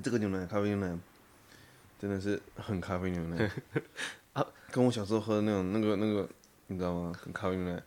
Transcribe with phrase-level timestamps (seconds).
[0.00, 0.98] 这个牛奶，咖啡牛奶，
[2.00, 3.50] 真的是很咖啡牛奶
[4.34, 6.28] 啊，跟我小时候喝的那种那个那个，
[6.66, 7.12] 你知道吗？
[7.20, 7.82] 很咖啡牛奶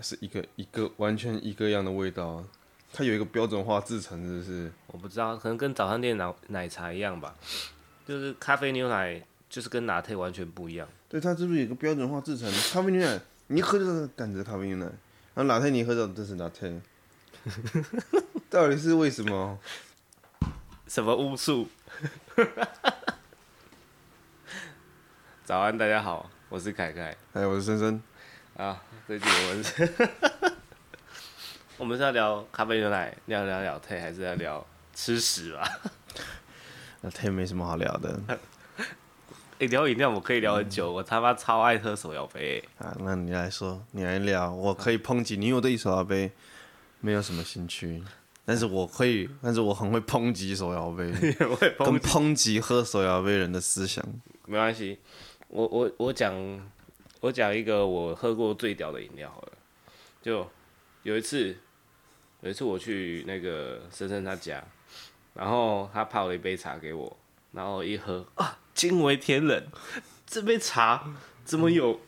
[0.00, 2.44] 是一个一个完全一个样的味道啊。
[2.92, 4.72] 它有一个标准化制成，是不是？
[4.88, 7.36] 我不知道，可能跟早餐店奶奶茶一样吧。
[8.04, 10.88] 就是咖啡牛奶，就是跟拿铁完全不一样。
[11.08, 12.50] 对，它是不是有一个标准化制成？
[12.72, 14.86] 咖啡牛奶，你一喝就是感觉咖啡牛奶，
[15.34, 16.80] 然后拿铁你喝到这是拿铁，
[18.50, 19.56] 到底是为什么？
[20.90, 21.68] 什么巫术？
[25.46, 28.02] 早安，大家好，我是凯凯，哎，我是森森。
[28.56, 29.88] 啊，最近我们是，
[31.78, 35.62] 我们是要聊咖啡牛奶，聊聊聊天，还是要聊吃屎吧？
[37.02, 38.20] 那天没什么好聊的。
[39.60, 42.68] 欸、聊饮料我可以聊很久，嗯、我他妈超爱喝手摇杯。
[42.78, 46.32] 啊，那你来说，你来聊，我可以抨击你，我对手摇杯
[46.98, 48.02] 没有什么兴趣。
[48.50, 51.04] 但是我可以，但是我很会抨击手摇杯，
[51.78, 54.04] 跟抨击喝手摇杯人的思想。
[54.44, 54.98] 没关系，
[55.46, 56.34] 我我我讲，
[57.20, 59.52] 我讲一个我喝过最屌的饮料好了。
[60.20, 60.44] 就
[61.04, 61.56] 有一次，
[62.40, 64.60] 有一次我去那个深深他家，
[65.34, 67.16] 然后他泡了一杯茶给我，
[67.52, 69.68] 然后一喝啊，惊为天人，
[70.26, 72.00] 这杯茶怎么有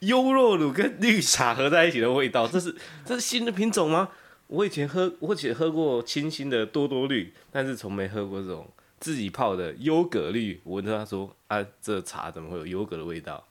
[0.00, 2.48] 优酪乳跟绿茶合在一起的味道？
[2.48, 4.08] 这是这是新的品种吗？
[4.46, 8.68] 我以前喝，我以前喝过清新的多多绿，但是从没喝过这种
[9.00, 10.60] 自己泡的优格绿。
[10.64, 13.44] 我问他说：“啊，这茶怎么会有优格的味道？”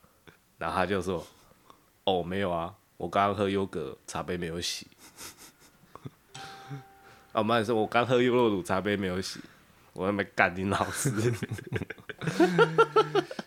[0.58, 1.26] 然后他就说
[2.06, 4.88] ：“哦，没有啊，我刚刚喝优格，茶杯没有洗。”
[7.34, 9.40] 啊，我妈也说：“我刚喝优酪乳，茶杯没有洗。”
[9.94, 11.12] 我还没干你老师。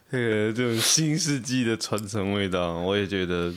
[0.08, 3.53] 这个这种新世纪的传承味道，我也觉得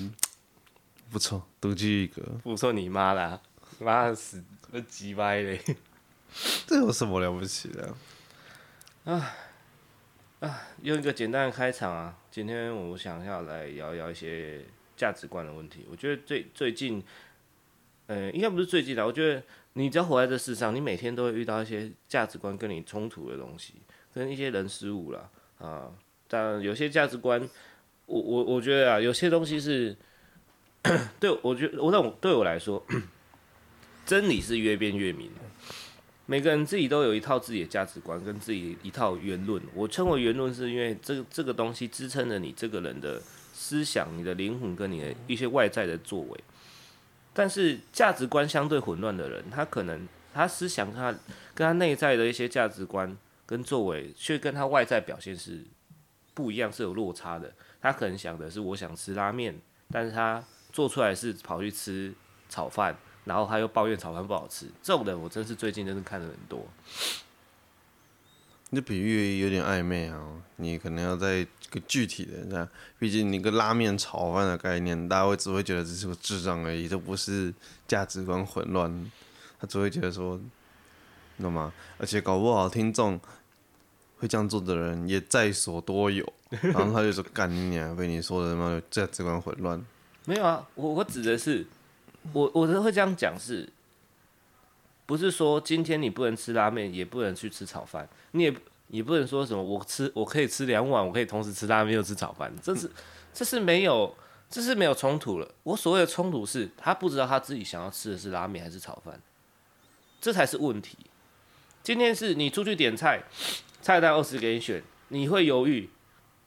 [1.11, 2.23] 不错，独具一格。
[2.41, 3.39] 不错你妈啦！
[3.79, 5.59] 妈死，那鸡歪嘞！
[6.67, 7.95] 这有什么了不起的？
[9.05, 9.35] 啊
[10.41, 10.61] 啊！
[10.83, 14.61] 用一个简单的开场啊，今天我想要来聊聊一些
[14.95, 15.85] 价值观的问题。
[15.89, 17.03] 我觉得最最近，
[18.07, 19.05] 呃，应该不是最近的。
[19.05, 19.41] 我觉得
[19.73, 23.75] 你只要活在这世上，你每天都会遇到一些价值观跟你冲突的东西，
[24.13, 25.91] 跟一些人事物啦啊。
[26.27, 27.41] 但有些价值观，
[28.05, 29.97] 我我我觉得啊，有些东西是，
[31.19, 32.85] 对我觉得我那我对我来说。
[34.09, 35.29] 真理是越辩越明，
[36.25, 39.61] 每个人自己都有一套自己的价值观跟自己一套言论。
[39.75, 43.21] 我称为言论，是因为这这个东西支撑着你这个人的
[43.53, 46.43] 思想、你的灵魂跟你的一些外在的作为。
[47.35, 51.11] 但是价值观相对混乱的人，他可能他思想他
[51.53, 53.15] 跟他内在的一些价值观
[53.45, 55.63] 跟作为，却跟他外在表现是
[56.33, 57.53] 不一样，是有落差的。
[57.79, 59.55] 他可能想的是我想吃拉面，
[59.91, 60.43] 但是他
[60.73, 62.11] 做出来是跑去吃
[62.49, 62.97] 炒饭。
[63.29, 66.65] 然后他又抱怨炒饭不好吃，这种人我真是最近真是看了很多。
[68.71, 70.19] 你这比喻有点暧昧啊，
[70.55, 72.67] 你可能要再一个具体的这样，
[72.97, 77.53] 毕竟你个拉面炒饭的概念，大家会只会觉得这是个智障而已，这不是
[77.87, 79.11] 价值观混乱，
[79.59, 80.39] 他只会觉得说，
[81.37, 81.71] 你懂吗？
[81.99, 83.19] 而且搞不好听众
[84.17, 89.85] 会这样做的人也在所多有，然后他就说干你娘，被你说的什么价值观混乱？
[90.25, 91.67] 没有啊，我我指的是。
[92.33, 93.67] 我我都会这样讲，是
[95.05, 98.07] 不是说今天你不能吃拉面，也不能去吃炒饭？
[98.31, 98.55] 你也
[98.89, 102.89] 也不能说什么我吃我可以吃两碗，我可以同时吃拉面又吃炒饭，这是
[103.33, 104.15] 这是没有
[104.49, 105.51] 这是没有冲突了。
[105.63, 109.21] 我所谓的冲突是，他不知道他自己想要吃的是拉面还是炒饭，
[110.19, 110.97] 这才是问题。
[111.83, 113.23] 今天是你出去点菜，
[113.81, 115.89] 菜单二十给你选，你会犹豫，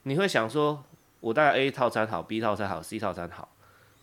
[0.02, 0.84] 你会想说，
[1.20, 3.48] 我大概 A 套餐好，B 套餐好，C 套餐好。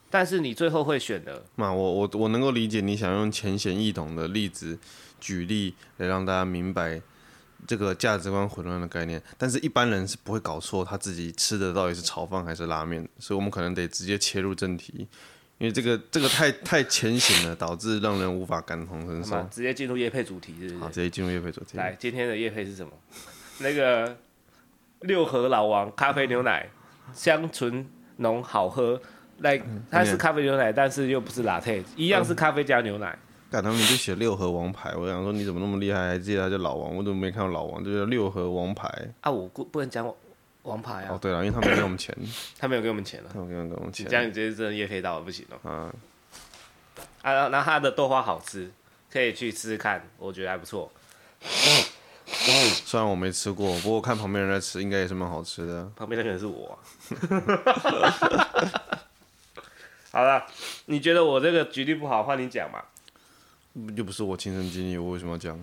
[0.09, 1.71] 但是你最后会选的嘛？
[1.71, 4.77] 我我我能够理解你想用浅显易懂的例子
[5.19, 6.99] 举例来让大家明白
[7.67, 9.21] 这个价值观混乱的概念。
[9.37, 15.07] 但是一般人是不会搞错他自己吃的到底是炒饭还是拉面，所以我们可能得直接切入正题，
[15.59, 19.41] 因为这个这个 太太浅显了，导致让人无法感同身受。
[19.51, 20.77] 直接进入夜配主题是不是？
[20.79, 21.77] 好，直接进入夜配主题。
[21.77, 22.91] 来，今天的夜配是什么？
[23.59, 24.17] 那个
[25.01, 26.67] 六合老王咖啡牛奶，
[27.13, 27.85] 香醇
[28.17, 28.99] 浓好喝。
[29.39, 33.17] 来，like, 它是咖啡牛奶，但是又不是 latte，一样是咖啡加牛奶。
[33.51, 36.95] 干、嗯，他们就写六合王牌，我想说你怎么那么厉害，还记得他叫老王？
[36.95, 37.83] 我怎么没看到老王？
[37.83, 38.87] 就叫六合王牌。
[39.21, 40.05] 啊，我不不能讲
[40.63, 41.09] 王牌啊。
[41.11, 42.15] 哦，对了，因为他没给我们钱。
[42.59, 43.29] 他没有给我们钱了。
[43.33, 44.05] 他没有给我们钱。
[44.07, 45.59] 这样你直接真的夜黑到了不行了。
[45.63, 45.91] 嗯。
[47.21, 48.69] 啊，那他的豆花好吃，
[49.11, 50.91] 可以去吃吃看，我觉得还不错。
[52.27, 55.89] 虽然我没吃过，不过看旁边人在吃，应该也是蛮好吃的。
[55.95, 56.77] 旁边那个人是我、啊。
[60.19, 60.45] 好了，
[60.87, 62.83] 你觉得我这个举例不好，换你讲嘛？
[63.95, 65.57] 又不是我亲身经历，我为什么要讲？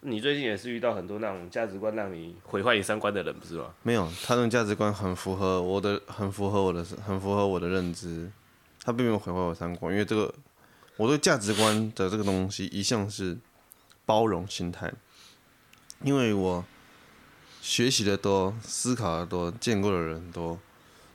[0.00, 3.66] 你最近也是遇到很多那种价值观让你毁坏你三观的人，不是吗？
[3.82, 8.30] 没有，他那种价值观很符合我的，很符合我的，很符合我的认知。
[8.82, 10.34] 他并没有毁坏我三观，因为这个
[10.96, 13.36] 我对价值观的这个东西一向是
[14.06, 14.90] 包容心态，
[16.02, 16.64] 因为我
[17.60, 20.58] 学习的多，思考的多，见过的人多，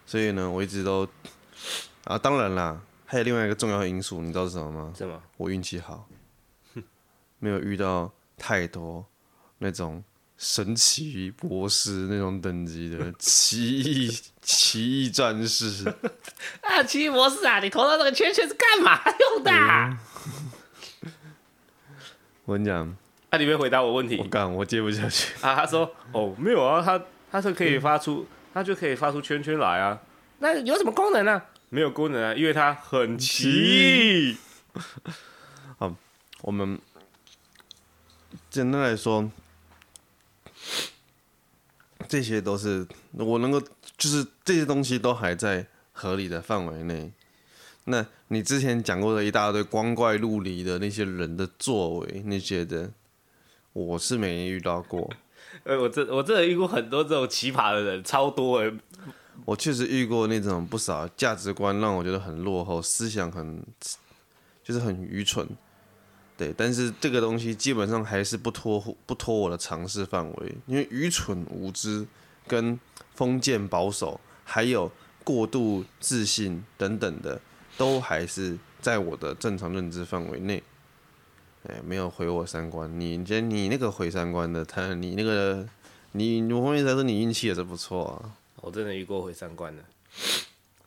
[0.05, 1.07] 所以呢，我一直都
[2.05, 4.93] 啊，当然啦，还有另外一个重要的因素，你知道是什么吗？
[4.95, 5.21] 什么？
[5.37, 6.07] 我运气好，
[7.39, 9.03] 没有遇到太多
[9.57, 10.03] 那种
[10.37, 15.87] 神奇博士那种等级的奇异奇异战士。
[16.61, 19.01] 啊，奇异博士啊，你头上这个圈圈是干嘛
[19.35, 19.51] 用的？
[19.51, 19.97] 啊？
[22.45, 22.95] 我跟你讲。
[23.31, 25.53] 他里面回答我问题，我干，我接不下去啊！
[25.55, 29.99] 他说：“哦，没有啊，他他是可以发出，他就可以发出圈圈来啊。
[30.39, 31.41] 那有什么功能呢？
[31.75, 34.37] 没有功能啊，因为它很奇。
[35.77, 35.93] 好，
[36.41, 36.79] 我们
[38.49, 39.29] 简单来说，
[42.07, 43.59] 这些都是我能够，
[43.97, 47.11] 就是这些东西都还在合理的范围内。
[47.83, 52.93] 那你之前讲过的一大堆光怪陆离的那些人的作为，你觉得？”
[53.73, 55.13] 我是没遇到过，
[55.65, 58.71] 呃，我这我这里遇过很多这种奇葩的人，超多哎。
[59.43, 63.61] 我确实遇过那种不少价值观让我觉得很落后，思想很
[64.63, 65.47] 就是很愚蠢，
[66.37, 66.53] 对。
[66.55, 72.07] 但是这个东西基本上还是不脱不脱我的尝试范围，因为愚蠢无知、
[72.47, 72.79] 跟
[73.13, 74.91] 封建保守，还有
[75.23, 77.39] 过度自信等等的，
[77.77, 80.63] 都还是在我的正常认知范围内。
[81.67, 82.99] 哎，没有毁我三观。
[82.99, 85.67] 你觉得你那个毁三观的，他你那个，
[86.11, 88.37] 你我后面才说你运气也是不错啊。
[88.65, 89.83] 我真的遇过毁三观的，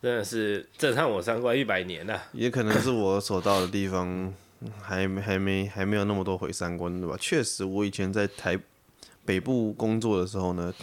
[0.02, 2.20] 真的是震撼我三观一百年了。
[2.32, 4.34] 也可能是我所到的地方
[4.82, 7.16] 还没还没还没有那么多毁三观对吧？
[7.20, 8.58] 确实，我以前在台
[9.24, 10.74] 北部工作的时候呢，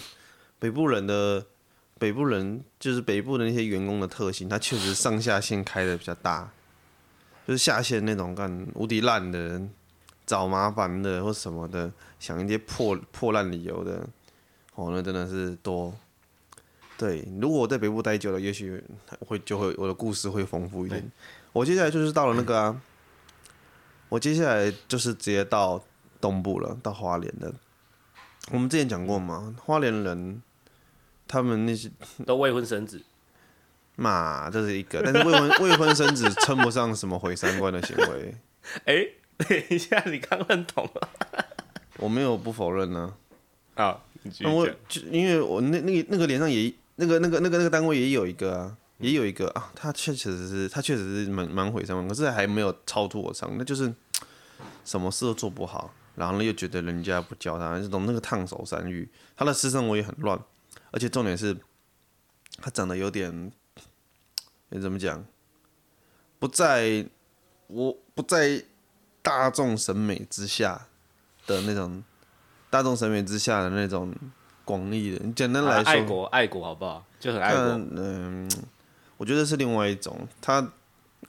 [0.57, 1.45] 北部人的
[1.99, 6.49] 北部人就是北部的那些员工的特性，他确实上下线开的比较大，
[7.45, 9.69] 就是下线那种干无敌烂的人。
[10.25, 14.07] 找麻烦的或什么的，想一些破破烂理由的，
[14.73, 15.93] 哦，那真的是多。
[16.97, 18.81] 对，如果我在北部待久了，也许
[19.25, 21.11] 会就会我的故事会丰富一点。
[21.53, 22.81] 我接下来就是到了那个啊，
[24.09, 25.83] 我接下来就是直接到
[26.19, 27.53] 东部了，到花莲的。
[28.51, 30.41] 我们之前讲过嘛，花莲人
[31.27, 31.89] 他们那些
[32.25, 33.01] 都未婚生子，
[33.95, 38.35] 嘛，这是一个，但是未婚未婚生子称不上什么毁三观的行为。
[38.85, 39.07] 哎。
[39.37, 41.09] 等一下，你刚认同了？
[41.97, 43.13] 我没有不否认呢、
[43.73, 43.83] 啊。
[43.83, 44.05] 好，
[44.39, 53.93] 那我就因为我那那个那个脸上也那个那个那个那个单位也有一个啊，也有一个啊，他确实是他确实是蛮蛮毁三观，可是还没有超脱我常，那就是
[54.83, 60.39] 什么事都做不好，然后呢又觉得人家不教他，这种那个烫手山芋，他的私生活也很乱，
[60.91, 61.57] 而且重点是，
[62.61, 63.51] 他长得有点，
[64.69, 65.25] 你怎么讲？
[66.39, 67.07] 不在，
[67.67, 68.63] 我不在。
[69.25, 70.85] 大众审美之下
[71.47, 72.03] 的那种，
[72.69, 74.13] 大众审美之下的那种
[74.65, 77.05] 广义的，你简单来说，爱国爱国好不好？
[77.19, 77.61] 就很爱国。
[77.95, 78.49] 嗯，
[79.15, 80.59] 我觉得是另外一种，他，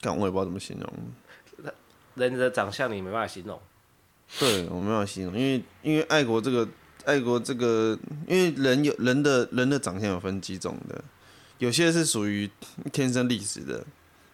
[0.01, 1.73] 看我也不知道怎么形容。
[2.15, 3.59] 人的长相你没办法形容。
[4.39, 6.67] 对，我没办法形容，因为因为爱国这个
[7.05, 11.01] 爱国这个，因为人有人的人的长相有分几种的，
[11.59, 12.49] 有些是属于
[12.91, 13.85] 天生丽质的。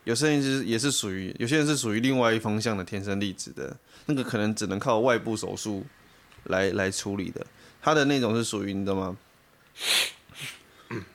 [0.05, 3.73] 有些人是也是属于，有些人是属于另外一方向的天生丽质的，
[4.05, 5.85] 那个可能只能靠外部手术
[6.45, 7.45] 来来处理的。
[7.83, 9.17] 他的那种是属于你知道吗？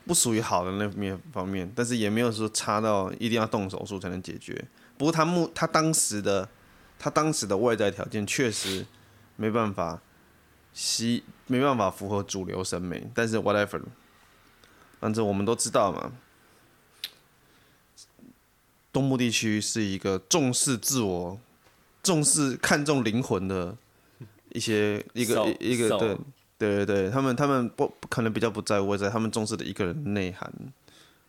[0.05, 4.53] 不属于好的那面方面，但是也没有说差到一定要动手术才能解决。
[4.97, 6.47] 不过他目他当时的
[6.99, 8.85] 他当时的外在条件确实
[9.35, 9.99] 没办法
[10.73, 13.09] 吸，没办法符合主流审美。
[13.15, 13.81] 但是 whatever，
[14.99, 16.11] 反正我们都知道嘛。
[18.91, 21.39] 东部地区是一个重视自我、
[22.03, 23.77] 重视看重灵魂的
[24.49, 26.17] 一些一个一个.对
[26.59, 30.51] 对对对，他们他们不不可能比较不在乎在他们重视的一个人内涵。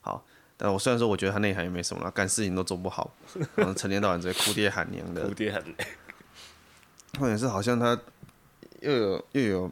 [0.03, 0.23] 好，
[0.57, 3.15] 但我虽然说我觉得他内涵也没什么了，干事情都做不好，
[3.55, 5.27] 然后成天到晚在哭爹喊娘的。
[5.27, 5.75] 哭爹喊娘。
[7.19, 7.99] 或者是好像他
[8.81, 9.71] 又有又有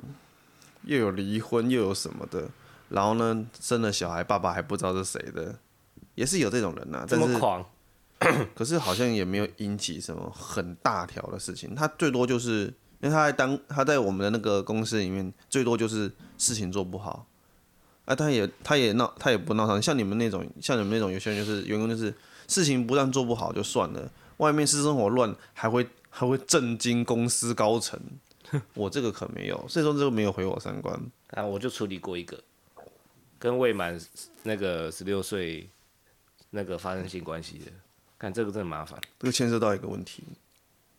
[0.85, 2.49] 又有离婚又有什么的，
[2.88, 5.59] 然后呢生了小孩，爸爸还不知道是谁的，
[6.15, 7.05] 也是有这种人呐、啊。
[7.09, 7.65] 这么狂。
[8.55, 17.26] 可是好像也没有引起什么很大条的事情，他最多就是，因为他在当他在我们的那个公司里面，最多就是事情做不好，
[18.05, 22.12] 啊，他也他也闹他也不闹腾，像你们那种像你们那种有些人就是员工就是
[22.49, 28.00] 事情不但做不好就算了，外面私生活乱还会还会震惊公司高层，
[28.75, 31.00] 我这个可没有，所以说这个没有毁我三观。
[31.31, 32.43] 啊，我就处理过一个，
[33.38, 34.00] 跟未满
[34.43, 35.69] 那个十六岁
[36.50, 37.71] 那个发生性关系的，
[38.19, 38.99] 看这个真的麻烦。
[39.21, 40.25] 这个牵涉到一个问题。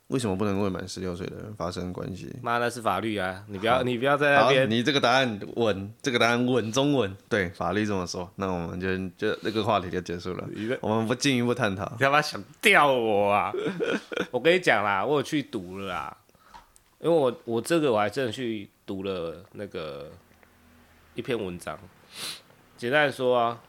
[0.09, 2.35] 为什么不能未满十六岁的人发生关系？
[2.41, 3.43] 妈，那是法律啊！
[3.47, 4.67] 你不要，你不要在那边。
[4.67, 7.15] 你这个答案稳，这个答案稳中稳。
[7.29, 10.49] 对，法律这么说，那我们就就这个话题就结束了。
[10.81, 11.85] 我们不进一步探讨。
[11.91, 13.53] 你他妈想吊我啊！
[14.31, 16.17] 我跟你讲啦，我有去读了啦，
[16.99, 20.09] 因为我我这个我还真的去读了那个
[21.13, 21.77] 一篇文章。
[22.75, 23.61] 简单说啊，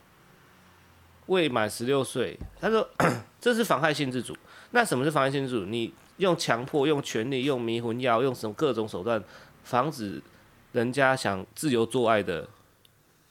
[1.27, 2.89] 未满十六岁，他说
[3.39, 4.35] 这是妨害性自主。
[4.71, 5.67] 那什么是妨害性自主？
[5.67, 9.21] 你用强迫、用权力、用迷魂药、用什么各种手段，
[9.65, 10.23] 防止
[10.73, 12.49] 人家想自由做爱的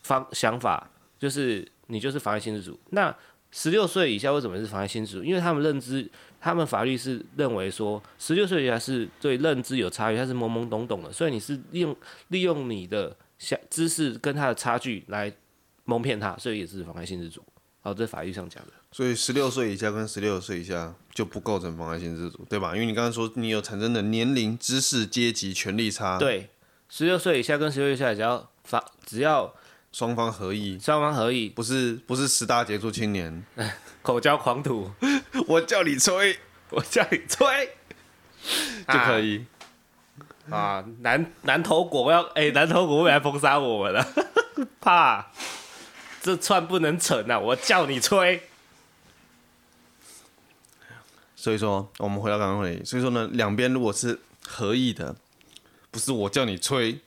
[0.04, 2.78] 方想法，就是你就是妨碍性自主。
[2.90, 3.16] 那
[3.52, 5.24] 十六岁以下为什么是妨碍性自主？
[5.24, 6.10] 因为他们认知，
[6.42, 11.96] 他们法律是认为说，十六岁以下是对认知有差异，他是懵懵懂懂的，所以你是利用
[12.28, 15.32] 利用你的想知识跟他的差距来
[15.86, 17.44] 蒙骗他，所以也是妨碍性自主。
[17.82, 18.74] 好，这法律上讲的。
[18.92, 22.74] 所以十六岁以下跟十六岁以下就不构成妨碍性自主，对吧？
[22.74, 26.18] 因为你刚刚说你有产生的年龄、知识、阶级、权力差。
[26.18, 26.50] 对，
[26.90, 29.54] 十六岁以下跟十六岁以下只要法只要
[29.92, 33.46] 双方合意，双方合意，不是不是十大杰出青年，
[34.02, 34.90] 口交狂徒，
[35.48, 36.40] 我叫你吹，
[36.72, 37.70] 我叫你吹
[38.88, 39.46] 就可以
[40.50, 40.58] 啊！
[40.58, 44.04] 啊南南投国要哎、欸，南投国未来封杀我们了，
[44.82, 45.32] 怕
[46.24, 47.38] 这串不能成啊！
[47.38, 48.42] 我叫你吹。
[51.42, 52.84] 所以说，我们回到刚刚问题。
[52.84, 55.16] 所以说呢，两边如果是合意的，
[55.90, 57.00] 不是我叫你吹，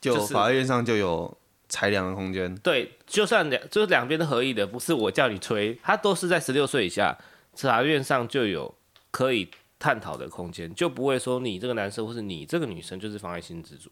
[0.00, 1.36] 就法院上就有
[1.68, 2.54] 裁量的空间。
[2.58, 7.18] 对，就算两就是两边都合意的，不是我叫你吹，他都是在十六岁以下，
[7.54, 8.72] 法院上就有
[9.10, 9.50] 可以
[9.80, 13.90] 探讨的空间，就不会说你这个男生或是你这个女生就是妨碍性自主。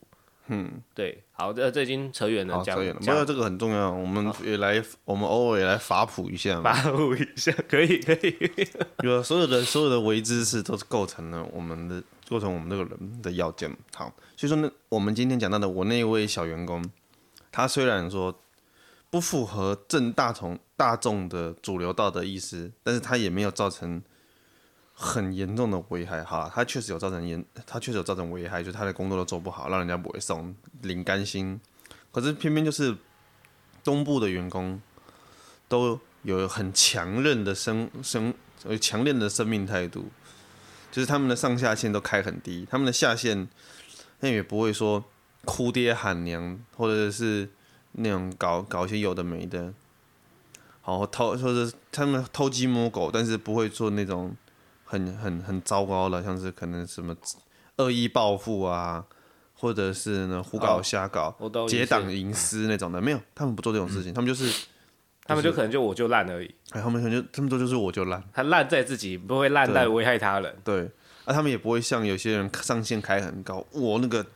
[0.55, 8.37] 嗯，对，好的，这已经扯远了，讲扯远了，没有这个很重要，我们也来，我们偶尔也来法普一下嘛，法普一下， 可以，可以，
[9.03, 13.75] 有所有的所有的微知识都是构成了我们的构成我们这个人的要件。
[13.95, 16.85] 好，所以说呢，我们今天讲到的我那一位小员工，
[17.51, 18.39] 他虽然说
[19.09, 24.03] 不符合正大从大众的主流道德意识，但是他也没有造成。
[25.03, 31.61] 很严重的危害哈，他确实有造成严，他确实有造成危害，就是他的工作都做不好，让人家不会送，领甘心。
[32.13, 32.97] 可是偏偏就是
[33.83, 34.81] 东部的员工
[35.67, 38.33] 都有很强韧的生生，
[38.65, 40.05] 有强烈的生命态度，
[40.93, 43.49] 就是他们的上下限都开很低，他们的下限
[44.21, 45.05] 那也不会说
[45.45, 47.51] 哭爹喊娘，或者是
[47.91, 49.75] 那种搞搞一些有的没的，
[50.81, 54.37] 好偷，或者是他们偷鸡摸狗，但是不会做那种。
[54.93, 57.17] 很很很糟糕的，像是可能什么
[57.77, 59.03] 恶意报复啊，
[59.55, 61.35] 或者是呢胡搞瞎搞、
[61.67, 64.67] 结党营私那种的，没有，他们不做这种事情，嗯、他们就是，
[65.25, 70.91] 他们就可能就我就烂而已，哎，他们可能就这么多就是我就烂，他烂在自己，不会烂在危害他人，对，对，
[71.25, 74.27] 啊，他们也不会像有些人上限开很高，我那个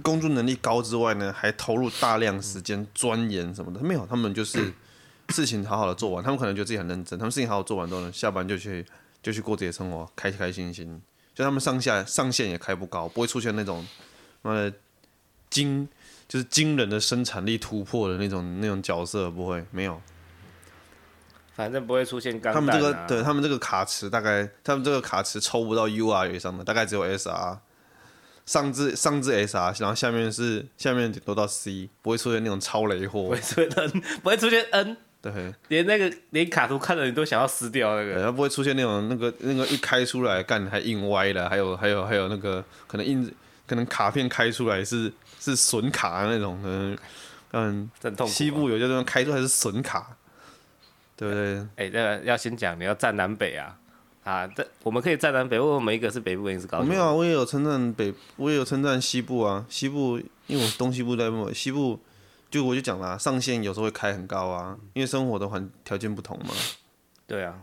[0.00, 4.72] 工作能力高之外呢，还投入大量时间钻研什么的，没有，他们就是
[5.28, 8.86] 事情好好的做完，他们可能觉得自己很认真，他们事情好好做完之后呢，下班就去。
[9.22, 11.00] 就去过自己的生活，开开心心。
[11.34, 13.86] 就他们上下上限也开不高，不会出现那种，
[14.42, 14.72] 呃，
[15.50, 15.88] 惊
[16.26, 20.00] 就是惊人的生产力突破的那种那种角色，不会没有。
[21.54, 22.54] 反正不会出现钢啊。
[22.54, 27.58] 他们这个对他们这个卡池大概，他们这个卡池抽不到 UR 以上的，大概只有 SR。
[28.46, 33.24] 上至上至 SR，然后下面是下面都到 C，不会出现那种超雷货。
[33.24, 33.90] 不会出现 N，
[34.22, 34.96] 不会出现 N。
[35.20, 43.28] 对，连那个连卡图看了你都想要撕掉那个，它不会出现那种那个那个一开出来干还印歪了，还有还有还有那个可能印
[43.66, 46.96] 可能卡片开出来是是损卡的那种，嗯
[47.50, 47.90] 嗯，
[48.28, 50.16] 西部有些地方开出来是损卡，
[51.16, 51.58] 对不对？
[51.58, 53.76] 哎、欸，这个要先讲，你要站南北啊
[54.22, 56.86] 啊，这我们可以站南北，因为我们一个是北部，一个是高雄。
[56.86, 61.98] 没有啊，我也有称赞北，我也有称赞西部啊，西部因为我东西部在部，西部。
[62.50, 66.54] 就我就讲了，上限有时候会开很高啊，因为生活的环条件不同嘛。
[67.26, 67.60] 对啊，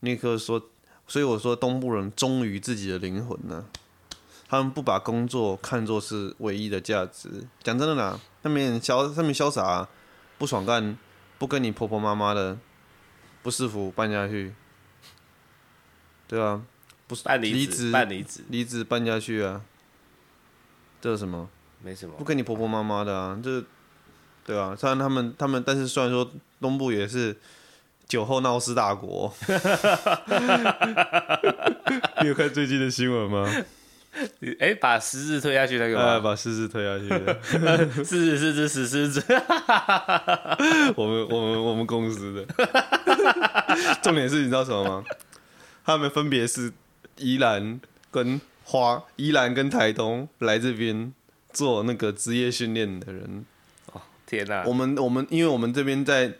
[0.00, 0.70] 你可以说，
[1.08, 4.14] 所以我说东部人忠于自己的灵魂呢、啊，
[4.48, 7.48] 他们不把工作看作是唯一的价值。
[7.64, 9.88] 讲真的啦，他们潇，他们潇洒、啊，
[10.38, 10.96] 不爽干，
[11.36, 12.56] 不跟你婆婆妈妈的，
[13.42, 14.54] 不舒服搬下去，
[16.28, 16.62] 对啊，
[17.08, 19.62] 不是办离职，办离职，离职搬家去啊，
[21.00, 21.50] 这是什么？
[21.82, 23.64] 没什么，不跟你婆婆妈妈的啊，这。
[24.50, 26.28] 对啊，虽然他们他们，但是虽然说
[26.60, 27.36] 东部也是
[28.08, 29.32] 酒后闹事大国
[32.20, 33.48] 你有看最近的新闻吗？
[34.58, 36.02] 哎、欸，把狮子推下去那个吗？
[36.02, 37.08] 呃，把狮子推下去。
[38.02, 39.22] 是是是是是是。
[40.96, 42.44] 我们我们我们公司的。
[44.02, 45.04] 重点是你知道什么吗？
[45.84, 46.72] 他们分别是
[47.18, 47.80] 宜兰
[48.10, 51.12] 跟花，宜兰跟台东来这边
[51.52, 53.46] 做那个职业训练的人。
[54.30, 54.64] 哦，天哪！
[54.66, 56.32] 我们我们因为我们这边在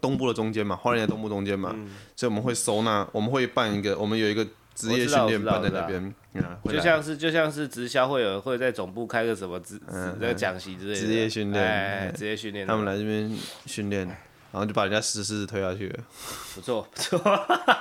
[0.00, 4.46] 东部的中间嘛，花莲的东部中间嘛，嗯、所以我们会收纳，我们会办一个，我们有一个。
[4.78, 6.14] 职业训练班在那边，
[6.66, 9.76] 就像是就像是直销会有会在总部开个什么职
[10.20, 11.00] 那个讲习之类的。
[11.00, 13.28] 职业训练，职业训练，他们来这边
[13.66, 15.98] 训练，然后就把人家石狮子推下去了。
[16.54, 17.18] 不错不错，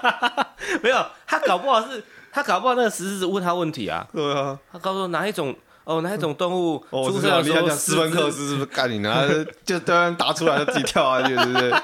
[0.82, 4.08] 没有他搞不好是，他搞不好那个石狮子问他问题啊。
[4.12, 5.56] 对啊，他告诉我哪一种
[5.88, 9.26] 哦哪一种动物出生的时候斯芬克斯是不是干你呢？
[9.64, 11.72] 就突然答出来就自己跳下去，对不对？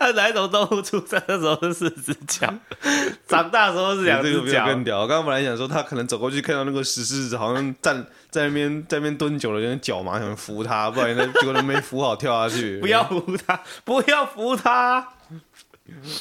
[0.00, 2.52] 啊哪一种动物出生的时候是四只脚，
[3.28, 4.46] 长大的时候是两只脚。
[4.46, 5.02] 这个更屌。
[5.02, 12.80] 我刚刚本来想说，他可能走过去看到那个石狮子，好像站在那边，在那边蹲久了，有点脚麻，想扶他，不然那结果都没扶好，跳下去。
[12.80, 15.06] 不要扶他，不要扶他，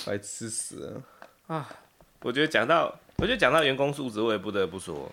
[0.06, 1.02] 白痴死了
[1.56, 1.66] 啊！
[2.22, 5.10] 我觉得讲到，我觉得讲到员工素质，我也不得不说，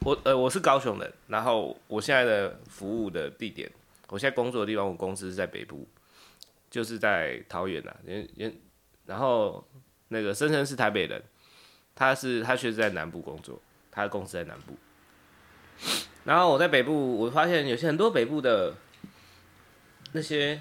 [0.00, 3.70] 我呃我是高雄人，然后我现在的服务的地点，
[4.08, 5.86] 我现在工作的地方，我公司是在北部。
[6.70, 7.96] 就是在桃园呐、啊，
[9.06, 9.66] 然后
[10.08, 11.22] 那个生生是台北人，
[11.94, 13.58] 他是他确实在南部工作，
[13.90, 14.74] 他的公司在南部。
[16.24, 18.74] 然后我在北部，我发现有些很多北部的
[20.12, 20.60] 那些，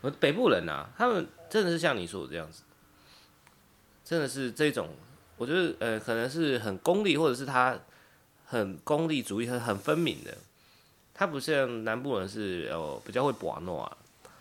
[0.00, 2.62] 我北部人啊，他们真的是像你说的这样子，
[4.02, 4.88] 真的是这种，
[5.36, 7.78] 我觉得呃，可能是很功利，或者是他
[8.52, 10.36] 很功利主义，很很分明的，
[11.14, 13.96] 他不像南部人是哦比较会玩弄啊。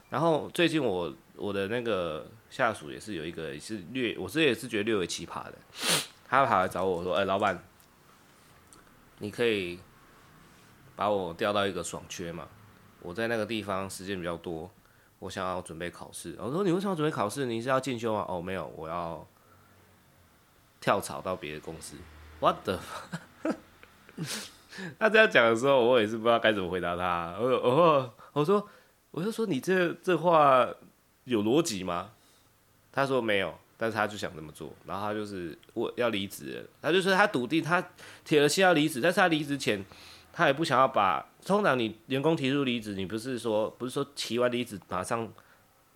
[0.10, 5.54] 然后最近我我的那个下属也是有一个也是略，我这也是觉得略微奇葩的，
[6.28, 7.58] 他跑来找我说：“哎，老板，
[9.20, 9.80] 你可以
[10.98, 12.46] 把我调到一个爽缺嘛？
[13.02, 14.70] 我在那个地方时间比较多，
[15.20, 17.46] 我想要准备考试。”我说：“你为什么准备考试？
[17.46, 19.26] 你是要进修吗？”哦，没有，我要
[20.82, 21.96] 跳槽到别的公司。
[22.42, 22.78] What the？
[25.00, 27.36] 他这样讲的时候，我也是不知道该怎么回答他。
[27.40, 28.68] 我我我说。
[29.14, 30.66] 我就说你这这话
[31.26, 32.12] 有逻辑吗？
[32.94, 37.86] 他说没有，但是他就想这么做，然后他就是我要离职，他就说他笃定他
[38.24, 39.84] 铁了心要离职，但是他离职前
[40.32, 45.30] 他也不想要把，通常你员工提出离职，你不是说不是说提完离职马上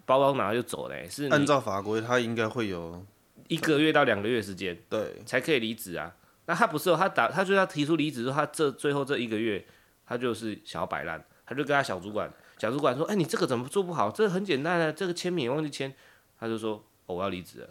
[0.06, 3.02] 包包拿就走嘞，是按照法规他应该会有
[3.48, 6.14] 一个月到两个月时间，对，才可以离职啊。
[6.46, 9.66] 那他不是哦，他打他就要提出离职，说他这最后这一个月
[10.06, 12.32] 他就是想要摆烂，他就跟他小主管。
[12.58, 14.10] 小主管说：“哎、你这个怎么做不好？
[14.10, 15.94] 这很简单啊，这个签名忘记签。”
[16.40, 17.70] 他就说：“哦，我要离职了。”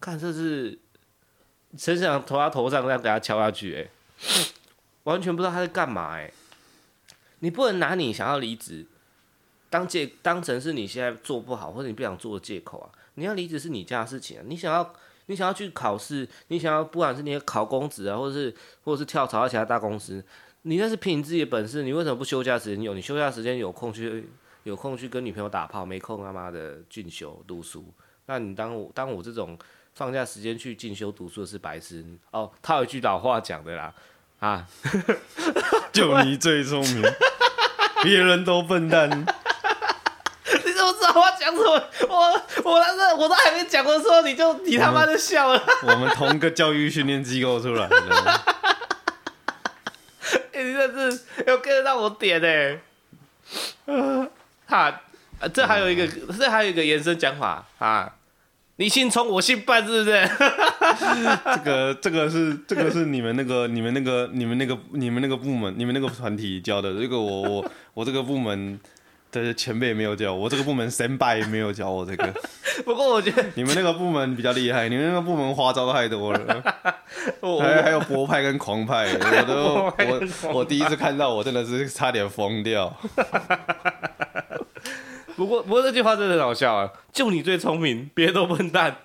[0.00, 0.76] 看这是，
[1.76, 3.88] 真想投他头上这样给他敲下去，哎，
[5.04, 6.32] 完全不知道他在干嘛，哎，
[7.38, 8.86] 你不能拿你想要离职
[9.70, 12.90] 当借当成是你现在做不好或者你不想做的借口啊！
[13.14, 14.42] 你要离职是你家的事情啊！
[14.46, 14.92] 你想要
[15.26, 20.24] 你想要去考试，你想要不管是你考公职啊，或者是或者是跳槽到其他大公司。
[20.62, 22.94] 你那是凭你自己的本事，你为什么不休假时间有？
[22.94, 24.28] 你休假时间有空去，
[24.64, 27.84] 有空去跟女朋友打炮，没空他妈的进修读书。
[28.26, 29.56] 那你当我当我这种
[29.94, 32.50] 放假时间去进修读书的是白痴哦。
[32.60, 33.94] 套一句老话讲的啦，
[34.40, 34.66] 啊，
[35.92, 37.02] 就你最聪明，
[38.02, 39.24] 别人都笨蛋。
[40.86, 41.82] 你怎么知道我讲什么？
[42.08, 45.60] 我我那个我都还没讲的时候，你就你他妈就笑了。
[45.82, 47.96] 我们，同个教育训练机构出来的。
[50.52, 52.80] 你这 是要跟得到我点呢、欸？
[54.66, 55.00] 哈，
[55.52, 58.12] 这还有一个，这还有一个延伸讲法啊！
[58.76, 60.28] 你姓聪，我姓半，是不是？
[61.44, 66.92] 这个，这个是，这个是你们那个，你们那个，你们那个，你们那个部门，你们那个团体教的。
[66.94, 68.78] 这个我，我，我这个部门。
[69.30, 72.34] 对，前辈没有教我，这个部门先辈也没有教我这个。
[72.84, 76.62] 不过我觉得你们那个部门比较厉害，你们那个部门花招太多了，
[77.60, 79.64] 还还有博派跟狂派，我都
[80.48, 82.94] 我我第一次看到，我真的是差点疯掉。
[85.34, 86.90] 不过不过这句话真的很好笑啊！
[87.12, 88.96] 就你最聪明，别都笨蛋。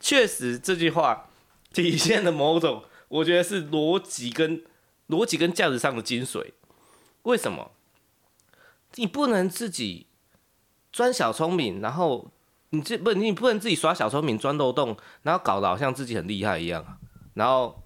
[0.00, 1.28] 确实这句话
[1.72, 4.62] 体现了某种，我觉得是逻辑跟
[5.08, 6.50] 逻辑跟价值上的精髓。
[7.22, 7.70] 为什么？
[8.96, 10.06] 你不能自己
[10.92, 12.30] 钻小聪明，然后
[12.70, 16.84] 你这不，你不能自己耍小聪明钻漏洞，然后搞得好像自己很厉害一样，
[17.34, 17.82] 然后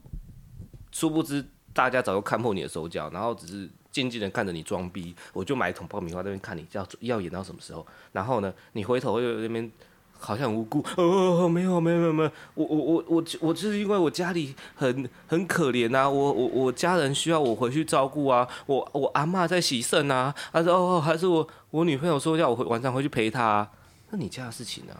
[0.92, 5.14] 殊不知大家早就看破你的手脚，然后只是静静的看着你装逼。
[5.32, 9.70] 我就买一桶爆米花在那边看你要要演到什么时候，然后呢，你回头又那边
[10.18, 23.70] 好像很无辜，哦，没有没有没有没有，我我我我我就是因为我家里很很可怜呐，我我我家人需要我回去照顾啊，我我阿妈在洗肾啊，还是哦，还是我我女朋友说要我回晚上回去陪她啊，
[24.10, 24.96] 那你家的事情呢？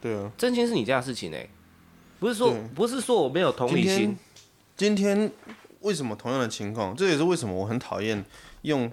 [0.00, 1.48] 对啊，真心是你家的事情哎，
[2.18, 4.16] 不是说不是说我没有同理心。
[4.76, 5.30] 今天
[5.80, 6.94] 为什么同样的情况？
[6.96, 8.22] 这也是为什么我很讨厌
[8.62, 8.90] 用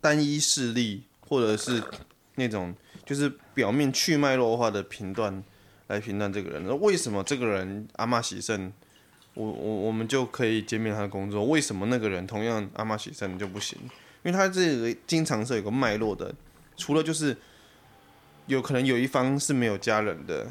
[0.00, 1.82] 单一事例或者是
[2.36, 2.74] 那种。
[3.02, 5.44] 就是表面去脉络化的评断
[5.88, 8.72] 来评断这个人，那为什么这个人阿嬷洗肾，
[9.34, 11.44] 我我我们就可以减免他的工作？
[11.44, 13.78] 为什么那个人同样阿嬷洗肾就不行？
[14.22, 16.34] 因为他这个经常是有个脉络的，
[16.78, 17.36] 除了就是
[18.46, 20.46] 有可能有一方是没有家人的，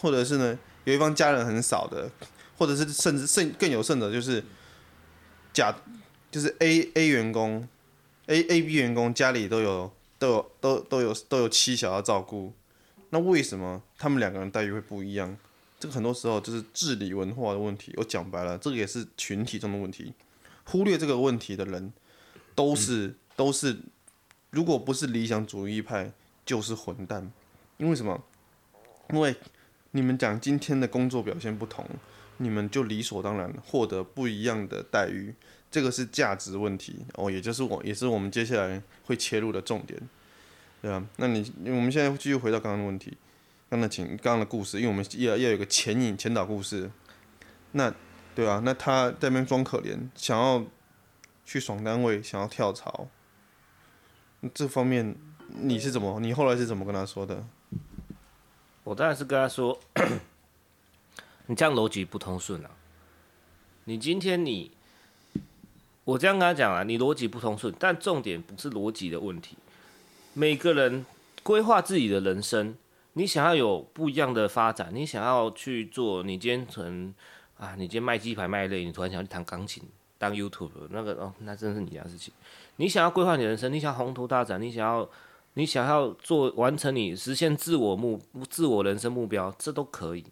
[0.00, 2.10] 或者是呢有一方家人很少的，
[2.56, 4.42] 或者是甚至甚更有甚者就是
[5.52, 5.72] 假
[6.32, 7.68] 就是 A A 员工
[8.26, 9.92] A A B 员工家里都有。
[10.18, 12.52] 都有都都有都有妻小要照顾，
[13.10, 15.36] 那为什么他们两个人待遇会不一样？
[15.78, 17.94] 这个很多时候就是治理文化的问题。
[17.96, 20.12] 我讲白了，这个也是群体中的问题。
[20.64, 21.92] 忽略这个问题的人，
[22.54, 23.78] 都是都是，
[24.50, 26.12] 如果不是理想主义派，
[26.44, 27.30] 就是混蛋。
[27.76, 28.20] 因为什么？
[29.10, 29.36] 因为
[29.92, 31.86] 你们讲今天的工作表现不同，
[32.38, 35.34] 你们就理所当然获得不一样的待遇。
[35.70, 40.00] 这个是价值问题哦，也就是我也是我们接下来会切入的重点，
[40.80, 43.10] 对啊，那你我们现在继续回到刚刚的问题，
[43.68, 46.90] 刚刚的情刚刚的故事，因为我们要要有个前引前导故事，
[47.72, 47.94] 那
[48.34, 50.64] 对啊，那他在那边装可怜，想要
[51.44, 53.06] 去爽单位，想要跳槽，
[54.54, 55.14] 这方面
[55.48, 56.18] 你是怎么？
[56.20, 57.44] 你后来是怎么跟他说的？
[58.84, 59.78] 我当然是跟他说，
[61.48, 62.70] 你这样逻辑不通顺啊，
[63.84, 64.70] 你今天你。
[66.04, 69.58] 我这样跟他讲啊，你逻辑不通顺，但重点不是逻辑的问题。
[70.32, 71.04] 每个人
[71.42, 72.74] 规划自己的人生，
[73.12, 77.12] 你想要有不一样的发展，你想要去做，你今天可能
[77.58, 79.82] 啊，你今天卖鸡排卖累，你突然想去弹钢琴，
[80.16, 82.32] 当 YouTube 那个哦，那真是你家事情。
[82.76, 85.06] 你想要规划你人生，你想宏图大展，你想要
[85.52, 90.24] 你想要做完成你实现自我目自我人生目标，这都可以。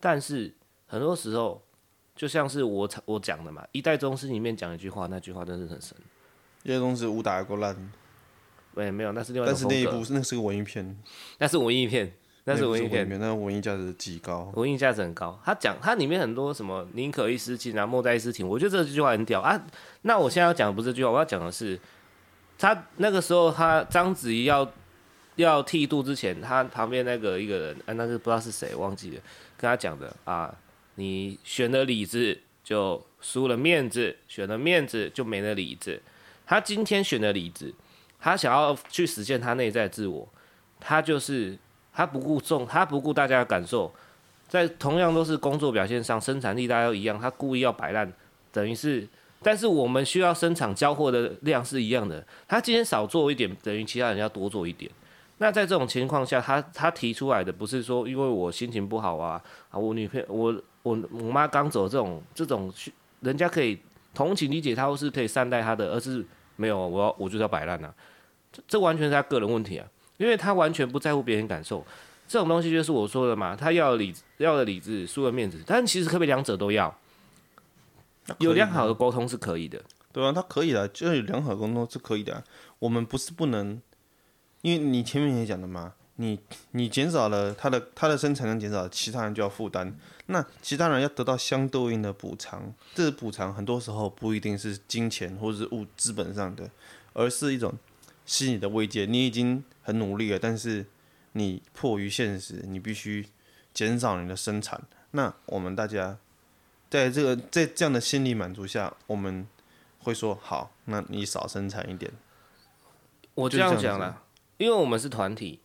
[0.00, 0.52] 但是
[0.86, 1.62] 很多时候。
[2.16, 5.96] 就像是我我讲的嘛，《一代宗师》里面讲一句话，那句话真是很神。
[6.64, 7.74] 一代宗师武打够烂。
[8.74, 9.48] 没，没有，那是另外。
[9.48, 10.98] 但是那一部那是个文艺片。
[11.38, 12.12] 那是文艺片，
[12.44, 14.52] 那是文艺片，那文艺价值极高。
[14.54, 15.40] 文艺价值很高。
[15.42, 19.58] 他讲他里面很多什么“宁可一失顷”啊，“莫在一失庭”，我觉得这句话很屌啊。
[20.02, 21.80] 那我现在要讲的不是这句话，我要讲的是，
[22.58, 24.70] 他那个时候他章子怡要
[25.36, 29.22] 要剃度之前，他旁边那个一个人，啊，那个不知道是谁，忘记了，
[29.60, 30.54] 跟他讲的啊。
[30.96, 36.02] 你选了里子就输了面子，选了面子就没了里子。
[36.46, 37.72] 他今天选了里子，
[38.18, 40.28] 他想要去实现他内在自我，
[40.78, 41.56] 他就是
[41.92, 43.90] 他不顾众，他不顾大家的感受，
[44.46, 48.12] 在同样都是工作表现上，生产力大家都一样，他故意要摆烂，
[48.52, 49.08] 等于是，
[49.42, 54.90] 但是我们需要生产交货的量是一样的，他今天少做一点，等于其他人要多做一点。
[55.40, 60.62] 那在这种情况下，他他提出来的不是说因为我心情不好啊，啊，我女朋友我。
[60.82, 62.72] 我我妈刚走，这种这种
[63.20, 63.78] 人家可以
[64.14, 66.24] 同情理解他，或是可以善待他的，而是
[66.56, 67.92] 没有，我要我就是要摆烂呐，
[68.50, 71.84] 这这完全是他个人问题啊，因为他完全不在乎别人感受，
[72.26, 76.96] 这种东西就是我说的嘛，他要理要的理智，输了面子，但其实可不可以两者都要？
[78.38, 79.82] 有良好的沟通是可以的，
[80.14, 82.42] 对啊，他可以的，就有良好的沟通是可以的，
[82.78, 83.78] 我们不是不能，
[84.62, 85.94] 因为你前面也讲的嘛。
[86.16, 86.38] 你
[86.72, 89.90] 你减少了他的他的生产量减少了，其他人就要负担，
[90.26, 92.74] 那其他人要得到相对应的补偿。
[92.94, 96.68] 这个补偿很多时候不一定是金钱或者是物资本上的，
[97.14, 97.72] 而是一种
[98.26, 99.06] 心理的慰藉。
[99.06, 100.84] 你已经很努力了，但是
[101.32, 103.26] 你迫于现实，你必须
[103.72, 104.82] 减少你的生产。
[105.12, 106.18] 那我们大家
[106.90, 109.46] 在这个在这样的心理满足下，我们
[110.00, 112.12] 会说好，那你少生产一点。
[113.32, 114.22] 我这样讲了，
[114.60, 115.58] 因为我们是团体。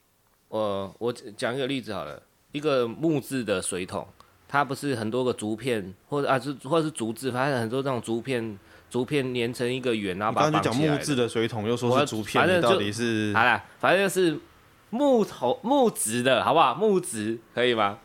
[0.47, 2.21] 我我讲一个例子好了，
[2.53, 4.07] 一个木质的水桶，
[4.47, 8.57] 它不是很多个竹片，或者啊是或者是竹子，反正很多这种竹片，
[8.89, 10.73] 竹片连成一个圆，然后把它绑起来。
[10.73, 14.39] 刚刚就讲木质的水桶，又说是竹片，反正到底是好了，反正就是
[14.91, 16.73] 木头木质的，好不好？
[16.73, 17.99] 木质可以吗？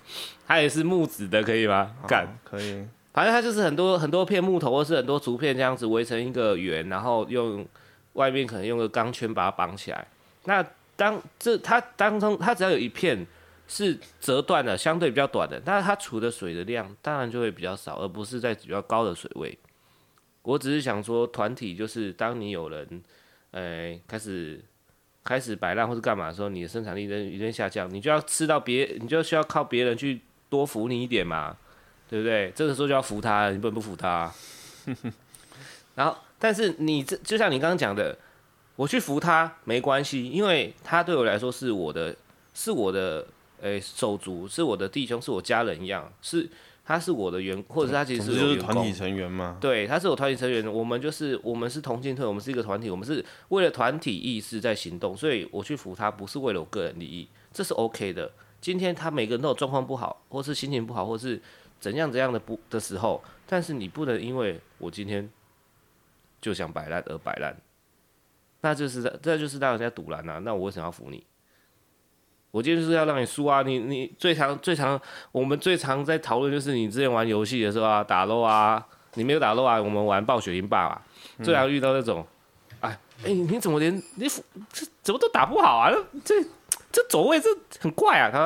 [0.48, 1.94] 它也是木质的，可以吗？
[2.08, 2.84] 干可以。
[3.12, 7.64] 反正它就是很多很多片木头，或是很多竹片这样子围成一个圆，然后用
[8.14, 10.04] 外面可能用个钢圈把它绑起来。
[10.44, 10.64] 那
[11.00, 13.26] 当这它当中，它只要有一片
[13.66, 19.58] 是折断的，相对比较短的，但是它储的水的量当然就会比较少，而不是在比较高的水位。
[20.42, 23.02] 我只是想说，团体就是当你有人，
[23.52, 24.62] 呃，开始
[25.24, 31.56] 开始摆烂或是干嘛的时候，你的生产力在一定下降，你就要吃到别，你就需要靠别人去多扶你一点嘛，
[32.10, 32.52] 对不对？
[32.54, 34.30] 这个时候就要扶他，你不能不扶他。
[35.96, 38.18] 然后，但是你这就像你刚刚讲的，
[38.80, 42.16] 我去扶他没关系，因为他对我来说是我的，
[42.54, 43.26] 是我的，
[43.60, 46.48] 诶，手足，是我的弟兄，是我家人一样，是。
[46.82, 49.58] 他是我的员，或者是他其实是就是团体成员嘛。
[49.60, 58.32] 对，他是我团体成员，我们就是我们是同进退，我们是一个团体，我们是为了团体意识在行动，所以我去扶他，不是为了我个人利益，这是 OK 的。
[58.62, 61.40] 今天他每个人都有状况不好，或是心情不好，或是
[61.78, 65.30] 怎样怎样的不的时候，但是你不能因为我今天
[66.40, 67.54] 就想摆烂而摆烂，
[68.60, 70.38] 那就是这就是让人家堵拦啊。
[70.44, 71.24] 那我为什么要服你？
[72.52, 73.62] 我今天就是要让你输啊！
[73.62, 81.02] 你你最常最常我们最常在讨论就是你之前玩游戏的时候啊，打 LOL 啊，你没有打 LOL 啊，我们玩暴雪英霸啊，
[81.44, 82.26] 最常遇到那种，
[82.80, 84.28] 哎哎，你怎么连你
[84.72, 85.92] 这怎么都打不好啊？
[86.24, 86.42] 这
[86.90, 88.30] 这走位这很怪啊！
[88.32, 88.38] 他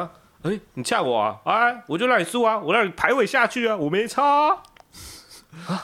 [0.42, 1.40] 说，哎，你呛我啊？
[1.44, 4.62] 哎，我就让你输啊，我让你排位下去啊，我没差啊。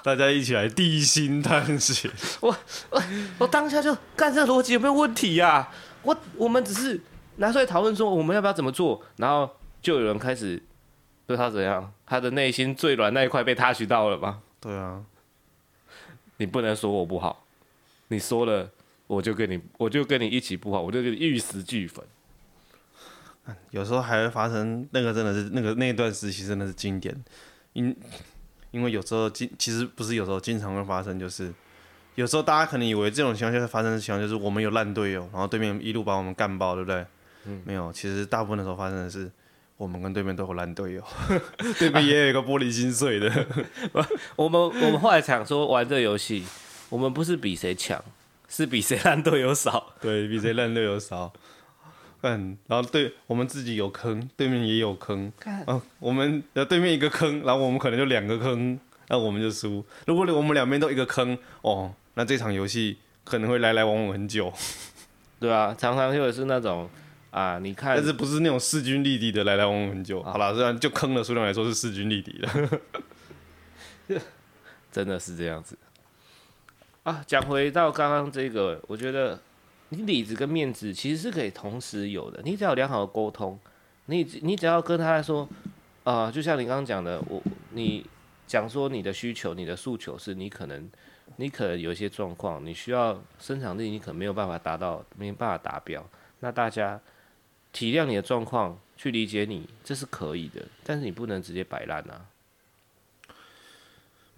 [0.02, 2.10] 大家一起来地心探险。
[2.40, 2.56] 我
[2.90, 3.02] 我
[3.38, 5.72] 我当下就干这逻辑有没有问题呀、啊？
[6.02, 7.00] 我我们只是。
[7.36, 9.48] 拿出来讨论说我们要不要怎么做，然后
[9.80, 10.62] 就有人开始
[11.26, 14.40] 对他怎样，他的内心最软那一块被 touch 到了吧？
[14.60, 15.02] 对啊，
[16.36, 17.46] 你不能说我不好，
[18.08, 18.68] 你说了
[19.06, 22.04] 我就跟你我就跟你一起不好，我就跟你玉石俱焚。
[23.70, 27.24] 有时候还会发生那个真的是那个那一段时期真的是经典，
[27.72, 27.96] 因
[28.70, 31.52] 因为有时候经其实不是有时候经常会发生，就是
[32.14, 37.04] 有时候大家可能以为这种情况下发生的情况就是我们有烂队友，然后对面一路把我们干爆，对不对？
[37.46, 39.30] 嗯，没有，其实大部分的时候发生的是，
[39.76, 41.02] 我们跟对面都有烂队友，
[41.78, 43.46] 对面也有一个玻璃心碎的。
[44.36, 46.44] 我们我们后来想说玩这个游戏，
[46.90, 48.04] 我们不是比谁强，
[48.48, 49.94] 是比谁烂队友少。
[50.00, 51.32] 对，比谁烂队友少。
[52.22, 55.32] 嗯，然后对我们自己有坑，对面也有坑。
[55.38, 58.78] 看，啊，我们的对面一个坑，然后我们可能就两个坑，
[59.08, 59.84] 那我们就输。
[60.06, 64.52] 如果我们两边都一个坑，哦，那这场游戏可能会来来往往很久。
[65.38, 66.88] 对啊，常常就是那种。
[67.30, 70.20] 啊，你看，但是不是那种势均力敌的来来往往很久。
[70.20, 72.36] 好了，虽然就坑的数量来说是势均力敌
[74.08, 74.20] 的，
[74.90, 75.78] 真的是这样子。
[77.04, 79.40] 啊，讲回到刚刚这个，我觉得
[79.90, 82.40] 你里子跟面子其实是可以同时有的。
[82.42, 83.58] 你只要良好的沟通，
[84.06, 85.48] 你你只要跟他说，
[86.02, 88.04] 啊、呃，就像你刚刚讲的，我你
[88.46, 90.90] 讲说你的需求、你的诉求是你可能
[91.36, 96.04] 你可能有一些状况，你需要生产力，你可能没有办法达到，没办法达标，
[96.40, 97.00] 那大家。
[97.72, 102.26] 体谅你的状况，去理解你，这是可以的，但是你不能直接摆烂啊。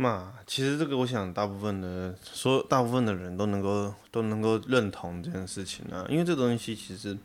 [0.02, 7.16] 嘛，其实这个我想大部分的，所有大部分的人都能够都能够认同这件事情啊，因为这东西其实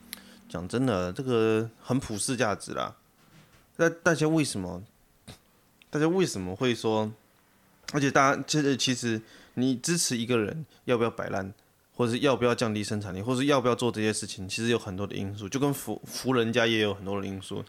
[0.48, 2.96] 讲真的，这个很普世价值啦。
[3.78, 4.84] 那大家为什么？
[5.90, 7.12] 大家为什么会说？
[7.94, 9.22] 而且大家其实其实
[9.56, 11.52] 你支持一个人，要不要摆烂？
[11.96, 17.66] 或者是要不要降低生产力，或者是要不要做这些事情，其实有很多的因素，就跟扶扶人家也有很多的因素。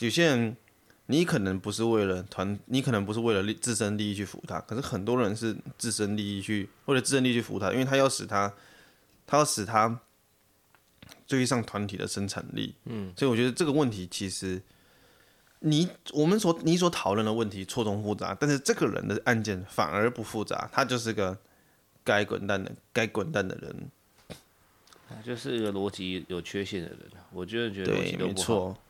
[0.00, 0.56] 有些人，
[1.08, 8.54] 你可能不是为了团，你可能不是为了利自身利益去扶他，可是很多人是自身利益去，为了自身利益去扶他，因为他要使他，
[9.26, 10.00] 他要使他
[11.26, 12.74] 追上团体的生产力。
[12.84, 14.62] 嗯，所以我觉得这个问题其实，
[15.58, 21.36] 你我们所你所讨论的问题错综复杂，但是这个人的案件反而不复杂，他就是个。
[22.04, 23.90] 该滚蛋的，该滚蛋的人，
[25.22, 27.00] 就是一个逻辑有缺陷的人。
[27.30, 28.82] 我觉得觉得逻辑都不好。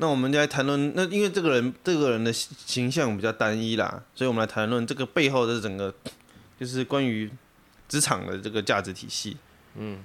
[0.00, 5.94] 那我们就来谈论，那因为这个人这个人的形象比较单一啦，所以我们来谈论这个背后的整个，
[6.58, 7.30] 就是关于
[7.86, 9.36] 职场的这个价值体系。
[9.74, 10.02] 嗯。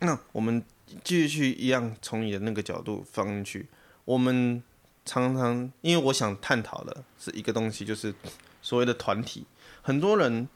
[0.00, 0.62] 那我们
[1.02, 3.66] 继续去一样从你的那个角度放进去。
[4.04, 4.62] 我们
[5.04, 8.14] 常常因为我想探讨的是一个东西，就是
[8.62, 9.44] 所谓的团体，
[9.82, 10.48] 很多人。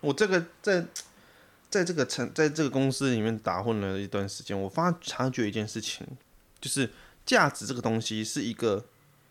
[0.00, 0.84] 我这个在，
[1.70, 6.04] 在这个城，在这个公司里面打混了一段时间，我发察觉一件事情，
[6.60, 6.90] 就是
[7.24, 8.86] 价值这个东西是一个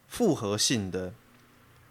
[0.08, 1.14] 复合性的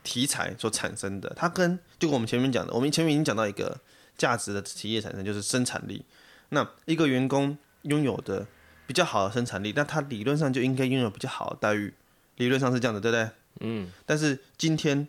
[0.03, 1.33] 题材所产生的。
[1.37, 3.81] 它跟就跟我们前面讲的，我们前面已经讲到一个
[4.17, 6.05] 价值的企业产生，就是生产力。
[6.51, 8.47] 那一个员工拥有的
[8.87, 11.95] 比较好的生产力，那他理论上就应该拥有比较好的待遇，
[12.37, 13.31] 理论上是这样的，对不对？
[13.61, 13.91] 嗯。
[14.05, 15.09] 但是今天。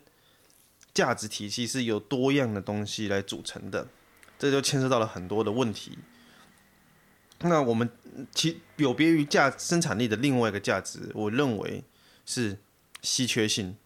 [0.94, 3.88] 价值体系是由多样的东西来组成的，
[4.38, 5.96] 这就牵涉到了很多的问题。
[7.44, 7.88] 那我们
[8.34, 11.84] 其有别于价生产力的另外一个价值，我认为
[12.24, 12.58] 是
[13.02, 13.76] 稀缺性。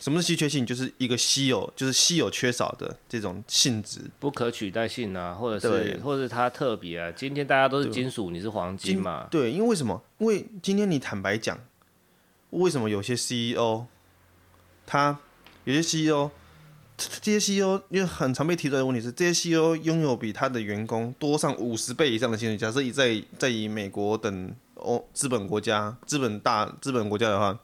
[0.00, 0.64] 什么是稀缺性？
[0.64, 7.12] 就是一个稀有，就是稀有缺少的这种性质，不可取代性啊，或者是或者是它特别啊。
[7.12, 9.28] 今天大家都是金属，你是黄金嘛？
[9.30, 10.02] 对，因为为什么？
[10.16, 11.58] 因为今天你坦白讲，
[12.48, 13.84] 为什么有些 CEO，
[14.86, 15.18] 他
[15.64, 16.30] 有些 CEO，
[16.96, 22.56] 这些 CEO 因为很常被提出来的问题是，这些 CEO 拥有比他的员工多上五十倍以上的薪水。
[22.56, 27.58] 假设以在在以美国等哦资本国家、资本大资本国家的话，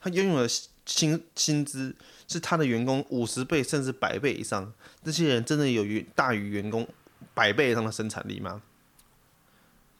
[0.00, 0.48] 他拥有的。
[0.86, 1.94] 薪薪资
[2.26, 4.72] 是他的员工五十倍甚至百倍以上，
[5.04, 6.88] 这些人真的有于大于员工
[7.32, 8.60] 百倍以上的生产力吗？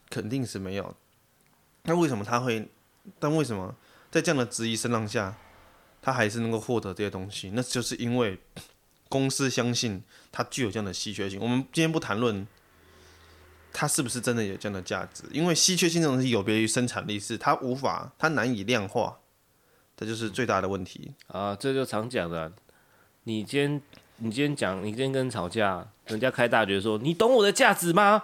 [0.09, 0.97] 肯定是没有。
[1.85, 2.69] 那为什么他会？
[3.21, 3.77] 但为什么
[4.11, 5.37] 在这样的质疑声浪下，
[6.03, 7.51] 他还是能够获得这些东西？
[7.55, 8.39] 那就是因为
[9.09, 11.41] 公司相信他具有这样的稀缺性。
[11.41, 12.47] 我们今天不谈论
[13.73, 19.19] 他是不是真的有这样的价值，因为稀缺性这种东西有别于生产力，是它无法，它难以量化。
[19.97, 21.55] 这就是最大的问题啊！
[21.55, 22.51] 这就常讲的，
[23.25, 23.83] 你今天
[24.17, 28.23] 你今天讲，你今天跟人吵架，人家开大绝说，你懂我的价值吗？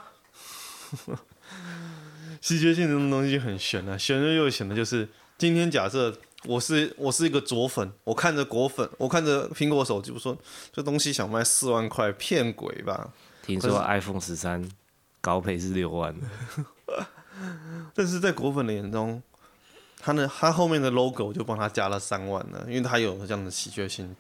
[2.41, 10.37] 稀缺性这种东西很悬啊，悬而又玄的，就是今天假设我是我是一个左粉，我看着果粉，我看着苹果手机，我说
[10.73, 13.13] 这东西想卖四万块，骗鬼吧？
[13.43, 14.69] 听说 iPhone 十三
[15.21, 16.15] 高配是六万，
[17.95, 19.23] 但是在果粉的眼中。
[19.99, 20.31] 他呢？
[20.39, 24.15] 他后面的 logo 就帮他加了三万了，因为他有这样的稀缺性。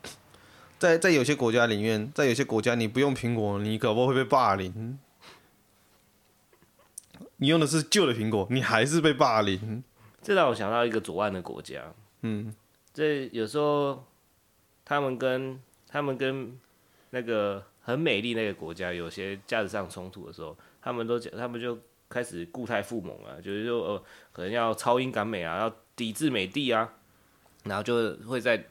[0.79, 4.99] 在在有些国家里面，在有些国家你不用苹果，你搞不好会被霸凌。
[7.37, 9.85] 你用的是旧的苹果，你还是被霸凌。
[10.23, 11.93] 这让我想到一个左岸的国家。
[12.23, 12.55] 嗯，
[12.93, 14.05] 这有时候
[14.85, 16.59] 他们跟他们跟
[17.11, 21.79] 那个很美丽那个国家有些价值上冲突的时候，他们都讲，他们就。
[22.09, 24.03] 开始固态复萌啊，就是说呃，
[24.33, 26.89] 可能要超英赶美啊，要抵制美帝啊，
[27.65, 28.65] 然后就会在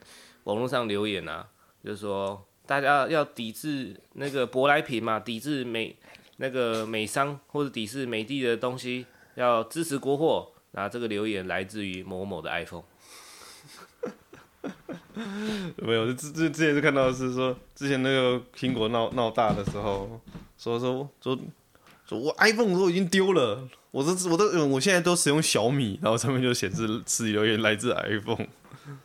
[0.44, 1.46] 网络上留言啊，
[1.84, 5.94] 就是说大家要抵制那个舶来品嘛，抵制美
[6.38, 9.04] 那个美商或者抵制美帝的东西，
[9.34, 10.50] 要支持国货。
[10.72, 12.84] 然后这个留言来自于某某的 iPhone。
[15.78, 20.20] 没有，之之之前是看到的是说，之前那个苹果闹闹大的时候，
[20.58, 21.38] 说说说。
[22.08, 28.46] 说我 iPhone 都已经丢了，我都我都我现在都使用小米，然后上面就显示此留言来自 iPhone。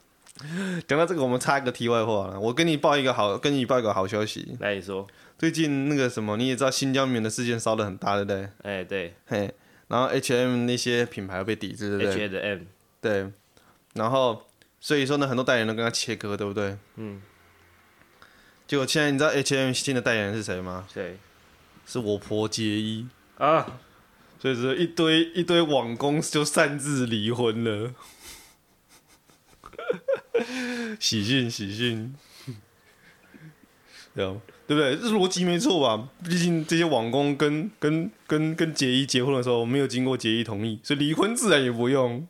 [0.88, 4.56] 讲到这个，我们插一个题外话了，我跟你报一个好，跟你报一个好消息。
[4.60, 8.44] 来你说，最近那个什么，你也知道新疆棉的事件烧的很大，对不对？
[8.62, 9.52] 哎、欸，对，嘿，
[9.88, 12.60] 然后 H&M 那些品牌被抵制，对不对？H&M，
[13.02, 13.32] 对，
[13.96, 14.44] 然后
[14.82, 16.76] 所以说呢，很多代言人都跟他切割，对不对？
[16.98, 17.22] 嗯。
[18.68, 20.88] 结果现在你知道 H&M 新的代言人是谁吗？
[20.94, 21.18] 谁？
[21.86, 23.06] 是我婆结衣
[23.38, 23.80] 啊，
[24.40, 27.94] 所以说一堆一堆网工就擅自离婚了，
[31.00, 32.16] 喜讯喜讯，
[34.16, 34.26] 对
[34.68, 34.96] 对不对？
[34.96, 36.10] 这逻辑没错吧？
[36.24, 42.26] 毕竟这些网工跟跟跟跟结衣结婚的时候没有经过结衣同意，所以离婚自然也不用。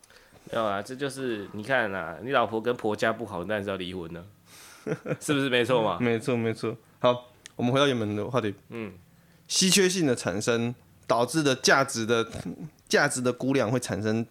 [0.52, 4.26] 没有啊，这就是你看啊，你老婆跟婆家不好，那你是要离婚呢？
[5.20, 5.98] 是不是没错嘛？
[6.00, 6.76] 没错没错。
[7.00, 8.54] 好，我们回到原本的话题。
[8.70, 8.94] 嗯。
[9.48, 10.74] 稀缺性的产生
[11.06, 12.26] 导致的价值的
[12.88, 14.26] 价值的估量会产生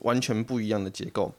[0.00, 1.34] 完全不一样的结构，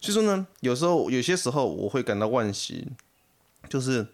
[0.00, 2.86] 所以说呢，有时候有些时候我会感到惋惜，
[3.68, 4.06] 就是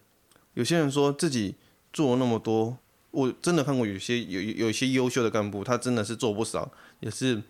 [0.55, 1.57] 有些人说自己
[1.93, 2.79] 做了那么多，
[3.11, 7.43] 我真的看过有些有有一些优秀的干部，他真的是做不少，也是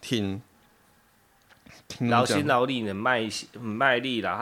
[0.00, 0.42] 挺
[2.00, 4.36] 劳心劳力的卖很卖力啦，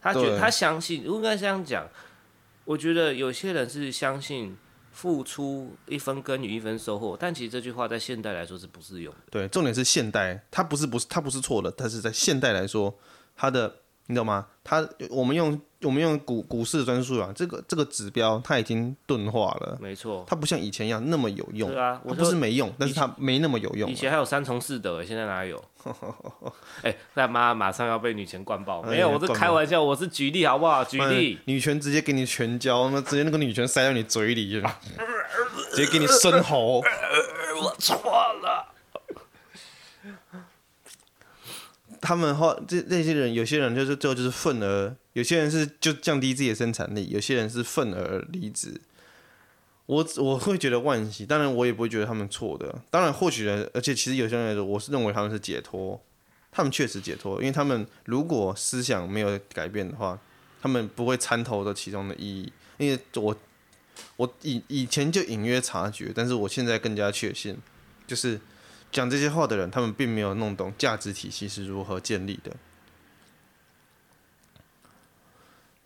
[0.00, 1.86] 他他觉得他相信，应该这样讲，
[2.64, 4.56] 我觉得有些人是相信。
[4.94, 9.20] 付出一分耕耘一分收获，但其实这句话在现代来说是不适用的。
[9.30, 12.94] 对，重点是现代，它不是不是它不是错的，但是在现代来说，
[13.34, 13.74] 它的
[14.06, 14.46] 你知道吗？
[14.64, 19.76] 它我们用我们用股股市的专数啊，这个这个指标它已经钝化了。
[19.80, 21.68] 没错，它不像以前一样那么有用。
[21.70, 23.90] 对啊，我不是没用，但是它没那么有用。
[23.90, 25.62] 以前还有三从四德，现在哪有？
[26.82, 28.82] 哎、欸，那妈马上要被女权灌爆。
[28.82, 30.84] 没有，我是开玩笑，我是举例好不好？
[30.84, 34.62] 举例，女权直接给你全交，那直接那个女权塞到你嘴里，
[35.72, 36.80] 直接给你生喉。
[37.62, 38.71] 我错了。
[42.02, 48.80] 他们后这那些人，有些人就是最后就是愤而，有些人是就降低自己的生产力，有些人是愤而离职。
[49.86, 52.82] 我我会觉得惋惜，当然我也不会觉得他们错的。
[52.90, 56.00] 当然或许，而且其实有些人说，我是认为他们是解脱，
[56.50, 60.18] 他们确实解脱，因为他们如果思想没有改变的话，
[60.60, 62.52] 他们不会参透的其中的意义。
[62.78, 63.36] 因为我
[64.16, 67.56] 我以以前就隐约察觉，但是我现在更加确信，
[68.06, 68.40] 就是
[68.92, 72.54] 讲这些话的人，他们并没有弄懂价值体系是如何建立的。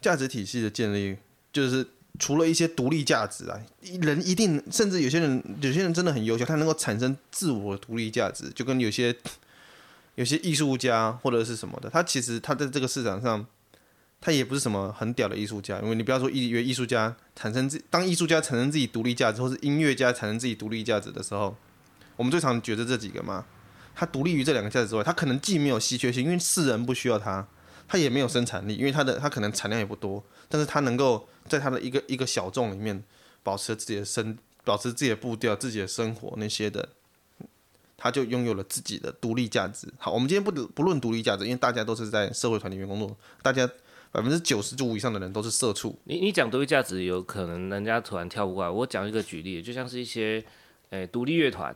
[0.01, 1.17] 价值体系的建立，
[1.53, 1.87] 就是
[2.19, 3.59] 除了一些独立价值啊，
[4.03, 9.17] 人一定甚至有些人有些人真的很优秀，他能够产生自我独立价值，就跟有些
[10.17, 13.47] 有些艺术家或者是什么的，他其实他在这个市场上。
[14.19, 21.55] 他也不是什么很屌的艺术家，因为你不要说艺艺术家产生自当艺术家产生自己独立价值，或是音乐家产生自己独立价值的时候，
[22.17, 23.45] 我们最常觉得这几个嘛，
[23.95, 27.47] 他独立于这两个价值之外，他可能既没有稀缺性，因为世人不需要他，
[27.87, 33.03] 他也没有生产力，因为他的他可能产量也不多，但是他能够在他的一个一个小众里面
[33.43, 36.89] 保持自己的生，保持自己的步调、自己的生活那些的，
[37.97, 39.87] 他就拥有了自己的独立价值。
[39.99, 43.69] 好，我们今天不不论独立价值，因为大家都是在社会团里面工作，大家。
[44.13, 45.99] 百分之九十五以上的人都是社畜。
[46.05, 48.71] 你你讲独立价值，有可能人家突然跳不过来。
[48.71, 50.43] 我讲一个举例，就像是一些
[50.89, 51.75] 诶独立乐团，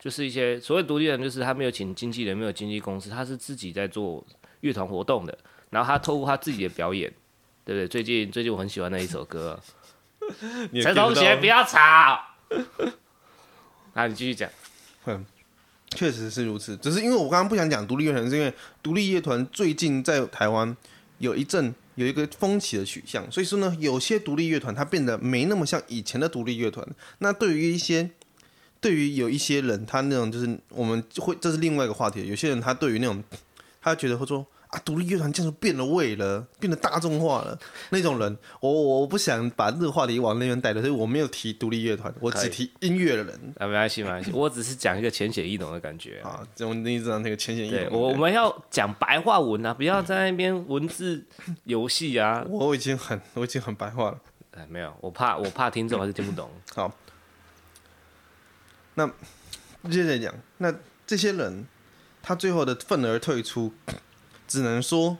[0.00, 4.26] 就是一些所谓独立人，就是他没有请经纪人，没有经纪公司，他是自己在做
[4.62, 5.38] 乐团活动的。
[5.68, 7.12] 然后他透过他自己的表演，
[7.64, 7.86] 对不对？
[7.86, 9.60] 最近最近我很喜欢那一首歌，
[10.82, 11.78] 陈同学不要吵。
[13.92, 14.50] 啊，你继续讲。
[15.04, 15.24] 嗯
[15.96, 20.76] 确实是如此，只是因为我刚刚不想讲独立乐团，是因为独立乐团最近在台湾
[21.18, 26.86] 有一阵有一个风起的取向，所以说呢，有些独立乐团它变得没那么像以前的独立乐团。
[27.18, 28.08] 那对于一些，
[28.80, 32.26] 对于有一些人，他那种就是我们会，这是另外一个话题。
[32.26, 33.22] 有些人他对于那种，
[33.80, 34.46] 他觉得会说。
[34.70, 37.58] 啊，独立乐团这样变了味了，变得大众化了。
[37.88, 43.34] 那种人，我我不想把这个话题往那边带的，所以我没有提独立乐团，我只提音乐的人。
[43.58, 46.46] 啊，没关系，没关系，我只是讲一个浅显易懂的感觉啊。
[46.54, 47.88] 这种你知道那个浅显易懂。
[47.90, 51.26] 我我们要讲白话文啊，不要在那边文字
[51.64, 52.46] 游戏啊。
[52.48, 54.20] 我已经很我已经很白话了。
[54.52, 56.48] 哎，没有，我怕我怕听众还是听不懂。
[56.76, 56.94] 好，
[59.82, 60.74] 那接着讲，那
[61.06, 61.66] 这些人
[62.22, 63.72] 他最后的愤而退出。
[64.46, 65.16] 只能说，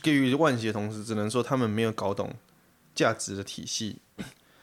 [0.00, 2.36] 给予惋惜的同时，只能说他们没有搞懂
[2.94, 3.98] 价值的体系。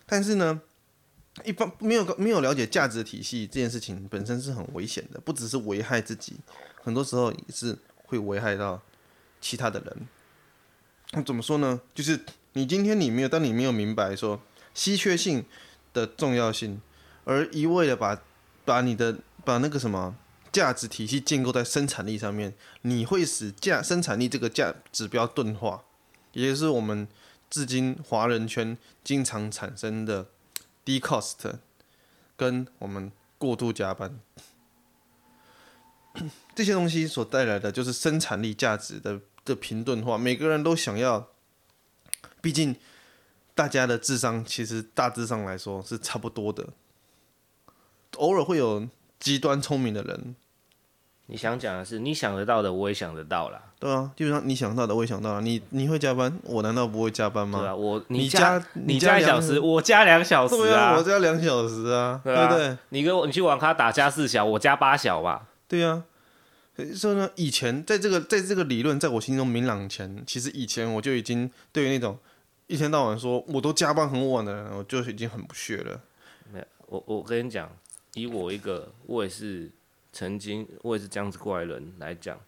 [0.05, 0.61] 但是呢，
[1.43, 6.37] 一般没有没有了解价值的体系这件事情本身是很危险的，不只是危害自己，
[6.81, 8.81] 很多时候也是会危害到
[9.41, 10.07] 其他的人。
[11.11, 11.81] 那怎么说呢？
[11.93, 12.21] 就是
[12.53, 14.41] 你今天你没有，当你没有明白说
[14.73, 15.43] 稀缺性
[15.91, 16.79] 的重要性，
[17.25, 18.21] 而一味的把
[18.63, 20.15] 把你的把那个什么。
[20.51, 22.53] 价值体系建构在生产力上面，
[22.83, 25.83] 你会使价生产力这个价指标钝化，
[26.31, 27.05] 也就是我们
[27.49, 30.27] 至今华人圈经常产生的
[30.85, 31.55] 低 cost
[32.37, 34.17] 跟我们过度加班
[36.55, 40.17] 这些东西所带来的，就是生产力价值的的平钝化。
[40.17, 41.27] 每个人都想要，
[42.39, 42.73] 毕竟
[43.53, 46.69] 大家的智商其实大致上来说是差不多的，
[48.17, 48.87] 偶尔会有
[49.19, 50.35] 极端聪明的人。
[51.27, 53.59] 你想讲的是，你想得到的，我也想得到了。
[53.79, 55.41] 对啊，基本上你想到的，我也想到了。
[55.41, 57.59] 你你会加班，我难道不会加班吗？
[57.59, 62.77] 对啊，我你加你加一小时，我加两小时啊，我加两小时啊，对不对？
[62.89, 65.47] 你跟我你去网咖打加四小，我加八小吧。
[65.67, 66.03] 对啊，
[66.93, 72.19] 所以呢，以前在这个在这个理论在我心中明朗前，其实以前我就已经对于那种
[72.67, 75.99] 一天到晚说我都加班很晚的人，我就已经很不屑了。
[76.53, 77.67] 没有，我我跟你讲，
[78.15, 79.71] 以我一个，我也是。
[80.17, 82.39] 曾经我也是这样子过来人来讲，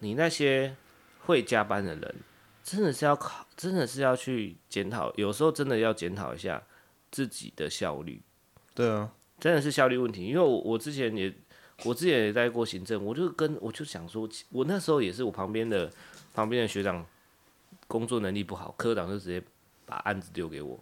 [0.00, 0.76] 你那些
[1.20, 2.16] 会加班的人，
[2.62, 6.62] 真的是要考，真的是要去检讨，有时候真的要检讨一下
[7.10, 8.20] 自己的效率。
[8.74, 10.26] 对啊，真的是效率问题。
[10.26, 11.34] 因为我我之前也
[11.84, 15.90] 我之前也在过行政，我就跟我就想说，我那时候也是我旁边的
[16.34, 17.06] 旁边的学长
[17.86, 19.42] 工作能力不好，科长就直接
[19.86, 20.78] 把案子丢给我，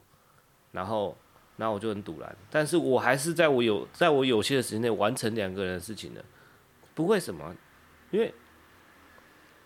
[0.73, 1.17] 然后。
[1.61, 6.25] 然后我就很堵然，但是我还是在我有在我有限的时间内完成两个人的事情的，
[6.95, 7.55] 不为什么？
[8.11, 8.33] 因为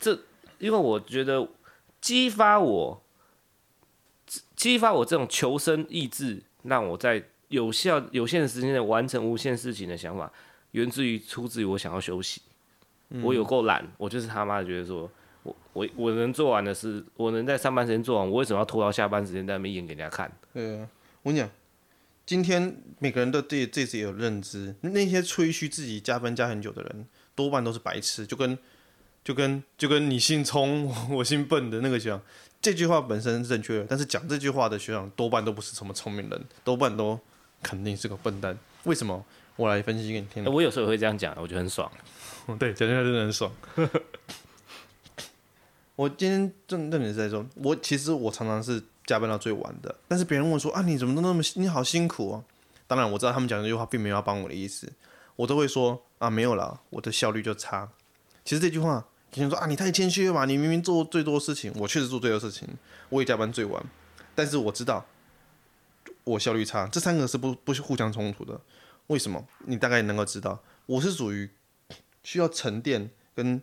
[0.01, 0.19] 这，
[0.59, 1.49] 因为我觉得
[2.01, 3.01] 激发我，
[4.57, 10.33] 激发我这种求生意志，让我在有效有限的时间内完成无限事情的想法，
[10.73, 12.43] 源自于出自于我想要休息。
[13.11, 15.09] 嗯、我有够懒，我就是他妈的觉得说，
[15.45, 20.29] 我我我能做完的事，我能在上班时间做完，我为什么要拖到下班时间在那边演给人家看？
[20.53, 20.89] 对啊，
[21.23, 21.49] 我跟你讲。
[22.27, 28.59] 今天每个人都对自己有认知，那些吹嘘自己加班加很久的人，多半都是白痴，就跟
[29.23, 32.23] 就跟就跟你姓聪， 我姓笨的那个学长，
[32.63, 37.21] 这句话本身是正确的，但是讲这句话的学长多半都不是什么聪明人，多半都
[37.63, 38.59] 肯定是个笨蛋。
[38.85, 39.23] 为什么？
[39.57, 40.43] 我来分析给你听。
[40.47, 41.91] 我有时候也会这样讲，我觉得很爽。
[42.59, 43.53] 对，讲起来真的很爽。
[45.97, 48.83] 我今天正正经是在说，我其实我常常是。
[49.07, 52.45] 加班到最晚的，但是别人问说啊，你怎么都那么你好辛苦啊？
[52.87, 54.91] 当然我知道他们讲这句话并没有要帮我的意思，
[55.37, 57.89] 我都会说啊，没有啦，我的效率就差。
[58.45, 60.45] 其实这句话听说啊，你太谦虚了吧？
[60.45, 62.69] 你明明做最多事情，我确实做最多事情，
[63.09, 63.85] 我也加班最晚，
[64.35, 65.05] 但是我知道
[66.25, 68.61] 我效率差，这三个是不不是互相冲突的。
[69.09, 69.47] 为什么？
[69.67, 71.51] 你大概能够知道，我是属于
[72.23, 73.61] 需要沉淀跟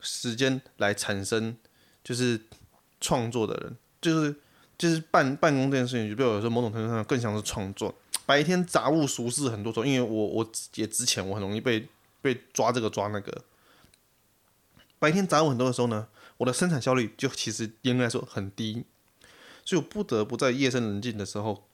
[0.00, 1.56] 时间来产生
[2.02, 2.40] 就是
[3.00, 4.34] 创作的人，就是
[4.78, 7.94] 就是办办公这件事情，就比如说某种程度上更像是创作。
[8.24, 11.86] 白天杂物俗事很多种，因为我我也之前我很容易被
[12.22, 13.42] 被抓这个抓那个。
[14.98, 16.06] 白天杂物很多的时候呢，
[16.38, 18.84] 我的生产效率就其实应该说很低，
[19.64, 21.64] 所以我不得不在夜深人静的时候。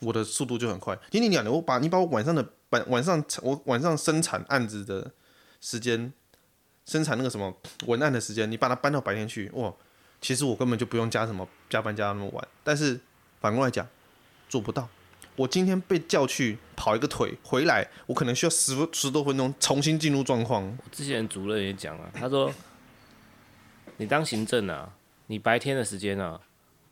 [0.00, 5.10] 我的速度就很快，听你讲的，我把你把我晚上的晚晚上我晚上生产案子的
[5.62, 6.12] 时间，
[6.84, 9.72] 生产那个什么文案的时间，你把它搬到白天去，哇，
[10.20, 12.48] 其实我根本就不用加什么加班加那么晚。
[12.62, 13.00] 但是
[13.40, 13.84] 反过来讲，
[14.48, 14.88] 做不到。
[15.34, 20.62] 我今天被叫去跑一个腿回来，我可能需要十十多分钟重新进入状况。
[20.62, 22.54] 我之前主任也讲了，他说，
[23.96, 24.92] 你当行政啊，
[25.26, 26.40] 你白天的时间啊，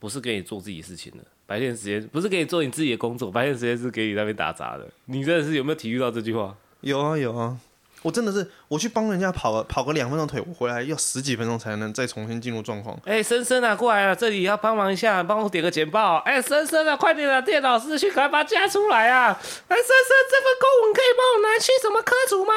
[0.00, 1.24] 不是给你做自己事情的。
[1.46, 4.90] 白天时间不是给你做你自己的工作，白天时间是给你那边打杂的。
[5.04, 6.56] 你真的是有没有体会到这句话？
[6.80, 7.56] 有啊有啊，
[8.02, 12.94] 我真的是我去帮人家跑了跑个两分钟腿，我回来要十几分钟才能再重新进入状况。
[13.04, 16.18] 哎、欸，森森啊，过来了，这里要帮忙一下，帮我点个简报。
[16.18, 19.28] 哎、欸，森森啊，快点啊，电脑师去赶快把它加出来啊！
[19.68, 22.52] 哎、欸，森森，这份公文可以帮我拿去什么科组吗？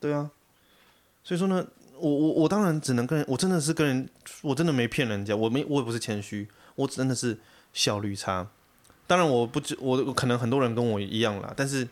[0.00, 0.30] 对啊，
[1.22, 1.66] 所以说呢，
[1.98, 4.08] 我我我当然只能跟人，我真的是跟人，
[4.42, 7.38] 我真的没骗人家，我没我也不是谦虚，我真的是。
[7.74, 8.46] 效率差，
[9.04, 11.84] 当然我不知我可能很多人跟我一样啦，但是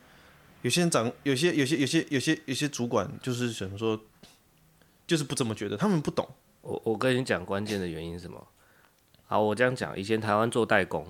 [0.63, 4.01] 有些人长有些有些有些有些有些主管就是想说，
[5.07, 6.29] 就是不这么觉得，他们不懂。
[6.63, 8.47] 我我跟你讲关键的原因是什么？
[9.27, 11.07] 好，我这样讲，以前台湾做代工，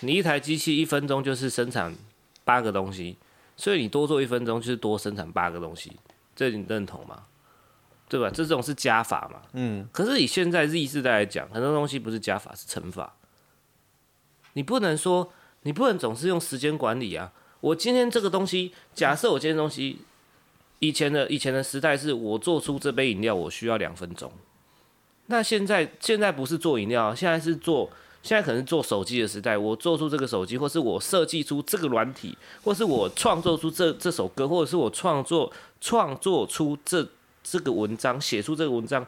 [0.00, 1.94] 你一台机器一分钟就是生产
[2.44, 3.16] 八个东西，
[3.56, 5.92] 所以你多做一分钟就是多生产八个东西，
[6.36, 7.24] 这你认同吗？
[8.06, 8.30] 对吧？
[8.30, 9.42] 这种是加法嘛？
[9.54, 9.88] 嗯。
[9.90, 13.16] 可是以现在 Z 世代来讲，很多东西不是加法，是乘法。
[14.52, 17.32] 你不能说，你不能总是用时间管理啊！
[17.64, 19.96] 我今天这个东西，假设我今天东西，
[20.80, 24.30] 以前的以前的时代是我做出这杯饮料，我需要两分钟。
[25.28, 27.88] 那现在现在不是做饮料，现在是做，
[28.22, 29.56] 现在可能做手机的时代。
[29.56, 35.50] 我做出这个手机，或是我设计出这个软体，或是我创作出这这首歌，或者是我创作
[35.80, 37.08] 创作出这
[37.42, 39.06] 这个文章，写出这个文章，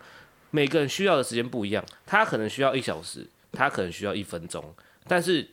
[0.51, 4.65] 每个人需要的时间不一样，他可能需要一小时，他可能需要一分钟。
[5.07, 5.47] 但是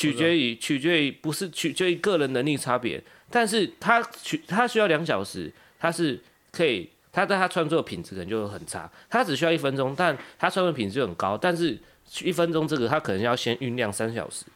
[0.00, 6.18] 取决于取决于不是取决于个人能力差别，但是他取他需要两小时，他是
[6.50, 11.78] 可以，他在他创作品质可能就很差，他只需要一分钟，但他创作品质就很高，但是
[12.22, 14.46] 一分钟这个他可能要先酝酿三小时，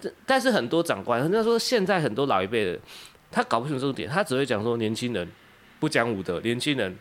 [0.00, 2.78] 这但是很多长官，人家说现在很多老一辈的，
[3.30, 5.28] 他搞不清楚这个点，他只会讲说年轻人
[5.78, 6.96] 不讲武德，年轻人。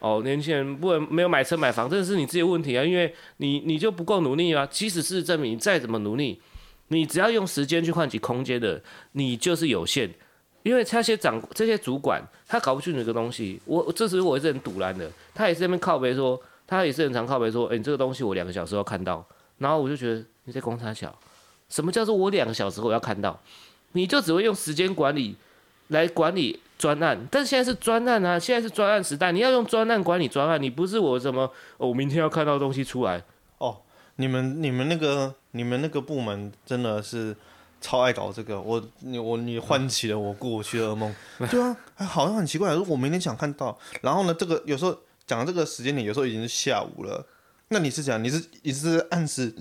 [0.00, 2.84] 哦，年轻人不能没有买车买房，这是你自己的问题啊！
[2.84, 4.66] 因为你你就不够努力啊。
[4.66, 6.38] 即使事实证明你再怎么努力，
[6.88, 8.82] 你只要用时间去换取空间的，
[9.12, 10.10] 你就是有限。
[10.62, 13.60] 因为这些长这些主管，他搞不清楚这个东西。
[13.64, 19.26] 我这是我也是很堵拦的，他也是在那边靠背说，他也是很常靠背说，哎，你这个东西我两个小时要看到。
[19.58, 21.16] 然后我就觉得你在公差小，
[21.68, 23.38] 什么叫做我两个小时我要看到？
[23.92, 25.36] 你就只会用时间管理
[25.88, 26.60] 来管理。
[26.76, 28.36] 专案，但现在是专案啊！
[28.36, 31.42] 现在是专案时代，你要用专案管理专案，你不是我什么？
[31.78, 33.22] 哦，我明天要看到东西出来。
[34.16, 37.36] 你们、你们那个、你们那个部门真的是
[37.80, 38.60] 超爱搞这个。
[38.60, 41.14] 我、你、我、你唤起了我过去的噩梦。
[41.50, 44.96] 对啊，好像很奇怪，我明天想看到，然后呢，这个有时候
[45.26, 47.26] 讲的这个时间点，有时候已经是下午了。
[47.68, 49.54] 那你是讲你是你是暗示，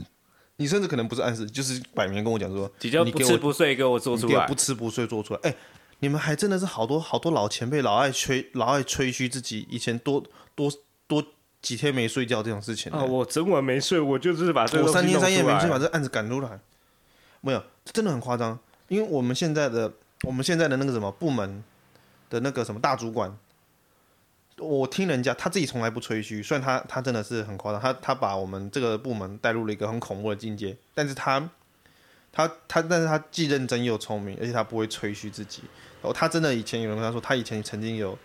[0.57, 5.57] 你甚至可能不是暗示，就是摆明跟我讲说，你就不吃不睡给我做出来，不吃不睡做出来，哎、欸。
[5.99, 10.21] 你们还真的是好多好多老前辈，老爱吹，老爱吹嘘自己以前多
[10.53, 10.69] 多
[11.07, 11.23] 多
[11.63, 12.91] 几天没睡觉这种事情。
[12.91, 16.59] 啊，我整晚没睡，我就是把这个我三天三夜没睡，把这案子赶出来。
[17.41, 18.59] 没有，真的很夸张。
[18.89, 19.91] 因为我们现在的
[20.21, 21.63] 我们现在的那个什么部门
[22.29, 23.35] 的那个什么大主管，
[24.57, 31.49] 我听人家他自己从来不吹嘘，虽然他他真的是很夸张，他他把我们这个部门带入了一个很恐怖的境界，但是他
[32.31, 35.63] 他他但是他既认真又聪明，而且他不会吹嘘自己。
[36.01, 38.17] 然后，他真的以前有人跟他说，他以前曾经有，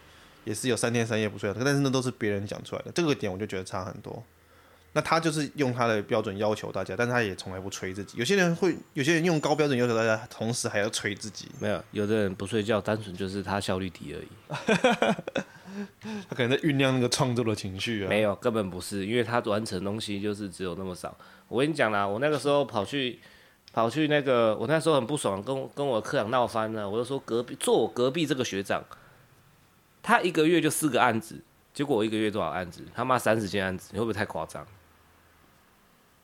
[0.49, 2.91] 也是有三天三夜不睡的，但是那都是别人讲出来的。
[2.93, 4.25] 这个点我就觉得差很多。
[4.95, 8.17] 那他就是用他的标准要求大家，但他也从来不催自己。
[8.17, 11.51] 有些人会，有些人用高标准要求大家，同时还要催自己。
[11.61, 14.29] 没有，有的人不睡觉，单纯就是他效率低而已。
[16.31, 18.09] 他可能在酝酿那个创作的情绪啊。
[18.09, 21.15] 没有，根本不是，因为他完成东西就是只有那么少。
[21.47, 23.21] 我跟你讲啦，我那个时候跑去。
[23.71, 26.89] 跑去那个，我那时候很不爽，跟跟我科长闹翻了。
[26.89, 28.83] 我就说隔壁坐我隔壁这个学长，
[30.09, 31.39] 他一个月就四个案子，
[31.75, 32.83] 结果我一个月多少案子？
[32.95, 34.67] 他妈三十件案子，你会不会太夸张？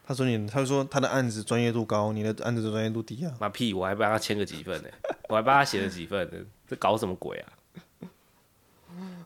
[0.06, 3.36] 他说你，他说他的案子专业度高，你的案子的专业度低啊。
[3.38, 3.74] 妈屁！
[3.74, 4.88] 我还帮他签个几份呢，
[5.28, 7.52] 我还帮他写了几份呢，这搞什么鬼啊？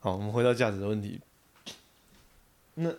[0.01, 1.21] 好，我们回到价值的问题。
[2.75, 2.93] 那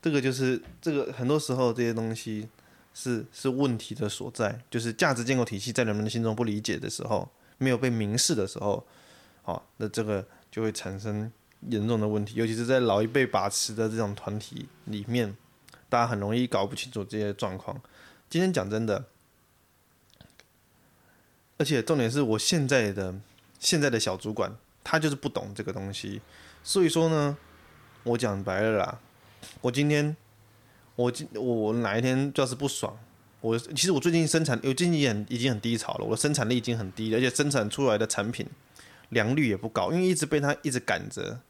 [0.00, 2.48] 这个就是这个很多时候这些东西
[2.94, 7.28] 是是问题的所在，就是价值建构体系在人们的心中不理解的时候，
[7.58, 8.86] 没有被明示的时候，
[9.42, 11.30] 好，那这个就会产生
[11.68, 15.36] 严重的问题，尤其是在老一辈把持的这种团体里面，
[15.88, 17.80] 大家很容易搞不清楚这些状况。
[18.28, 19.06] 今天讲真的，
[21.58, 23.14] 而且重点是我现在的
[23.58, 26.20] 现在的小主管，他就是不懂这个东西，
[26.62, 27.36] 所以说呢。
[28.02, 28.98] 我讲白了啦，
[29.60, 30.16] 我今天，
[30.96, 32.98] 我今我哪一天要是不爽，
[33.42, 38.46] 我其实我最近生产，我最近很已经很低潮了，我的生产力已经很低，而且生产出来的产品
[39.10, 41.40] 良率也不高，因为一直被他一直赶着，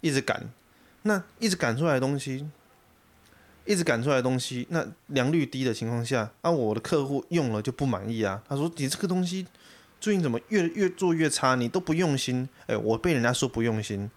[0.00, 0.50] 一直赶，
[1.02, 2.48] 那一直赶出来的东西，
[3.64, 9.46] 一直赶出来的东西，那良率低的情况下，啊，我的客户用了就不满意啊，他说你这个东西
[9.98, 14.10] 最近怎么越越做越差，你都不用心，哎、欸，我被人家说不用心。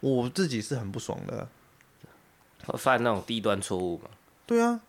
[0.00, 1.48] 我自己是很不爽的，
[2.76, 4.10] 犯那种低端错误嘛？
[4.44, 4.80] 对啊，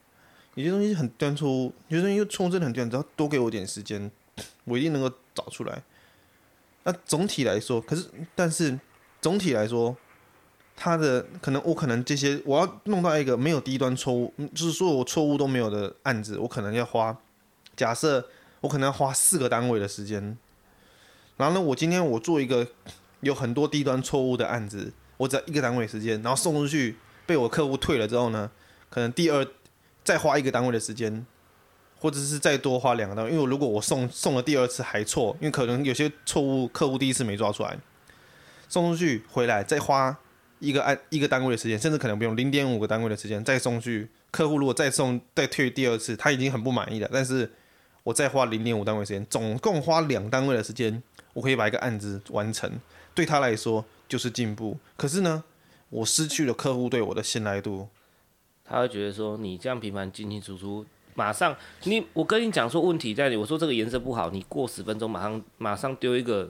[0.56, 4.12] 有些东西很端错误，有些东西错误真的很低端，只要多给我点时间，
[4.66, 5.82] 我一定能够找出来。
[6.88, 8.80] 那总体来说，可是但是
[9.22, 9.94] 总体来说，
[10.74, 17.18] 他的可能我可能这些我要弄到一个没有低端错误，就是说我错误都没有的案子，我可能要花，
[17.76, 18.30] 假设
[18.62, 20.38] 我可能要花四个单位的时间。
[21.36, 22.66] 然后呢，我今天我做一个
[23.20, 24.94] 有很多低端错误的案子。
[25.18, 28.50] 我只要一个单位时间，然后送出去被我客户退了之后呢，
[28.90, 29.46] 可能第二
[30.04, 31.26] 再花一个单位的时间，
[32.00, 37.78] 或者是再多花两个单位，因为如果我送送了第二次还错，因为可能有些错误客户第一次没抓出来，
[38.68, 40.18] 送出去回来再花
[40.60, 47.52] 一个按一个单位的时间，甚至可能不用零点五个单位的时间再送去客户，如果再送再退第二次，他已经很不满意了，但是
[48.04, 51.02] 我再花零点五单位时间，总共花两单位的时间，
[51.34, 52.72] 我可以把一个案子完成，
[53.14, 53.86] 对他来说。
[54.10, 55.44] 就是进步，可是呢，
[55.90, 57.90] 我失去了客户对我的信赖度，
[58.64, 60.86] 他会觉得说你这样频繁进进出出，
[61.18, 61.56] 马上
[61.86, 66.48] 你我跟你讲说问题在你，我说这个颜色不好，你过十分钟马上马上丢一个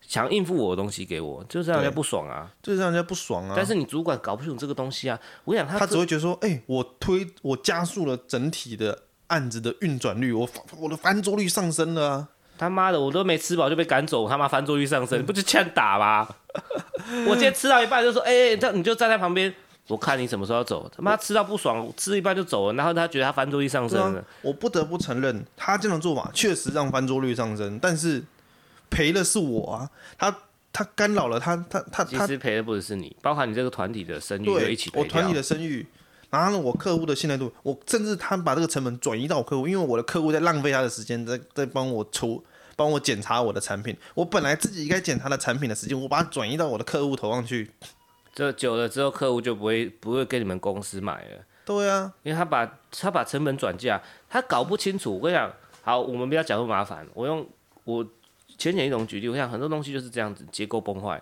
[0.00, 3.54] 想应付我的东西给我，就是让人家不爽啊，就是让人家不爽啊。
[3.56, 8.96] 但是你主管搞不清楚这个东西啊，我想他他只会觉得说，哎、欸，我推我加速了整体的
[9.26, 10.48] 案子的运转率，我
[10.78, 12.28] 我的翻桌率上升了啊。
[12.56, 16.28] 他妈的，我都没吃饱就被赶走，他妈翻桌率上升，你不就欠打吗？
[17.28, 19.52] 我今天吃到一半就说，哎、欸，这你就站在旁边，
[19.88, 20.90] 我看你什么时候要走。
[20.94, 24.24] 他妈吃到不爽，吃一半就走了，然后他觉得他翻桌率上升了。
[24.42, 28.22] 我不得不承认，他这种做法确实让翻桌率上升，但是
[28.90, 30.36] 赔的是我啊，他
[30.72, 32.04] 他干扰了他他他。
[32.04, 35.00] 其实赔的不只是你，包含你这个团体的声誉，一起赔。
[35.00, 35.86] 我团体的声誉，
[36.30, 42.44] 然后呢，我客户的信赖度，我甚至他把这个成本转移到我客户，因为我的客户在浪费他的时间，在在帮我出。
[42.78, 47.70] 帮我检查我的产品，我本来自己应该检查的产品的时间，我把它转移到我的客户头上去。
[48.36, 51.42] 这久了之后，客户就不会不会跟你们公司买了。
[51.64, 55.14] 对啊，因为他把他把成本转嫁，他搞不清楚。
[55.14, 55.50] 我跟你讲，
[55.82, 57.06] 好，我们不要讲那么麻烦。
[57.14, 57.48] 我用
[57.84, 58.06] 我
[58.58, 61.20] 浅显易懂举例，我想很多东西就是这样子，结构崩坏，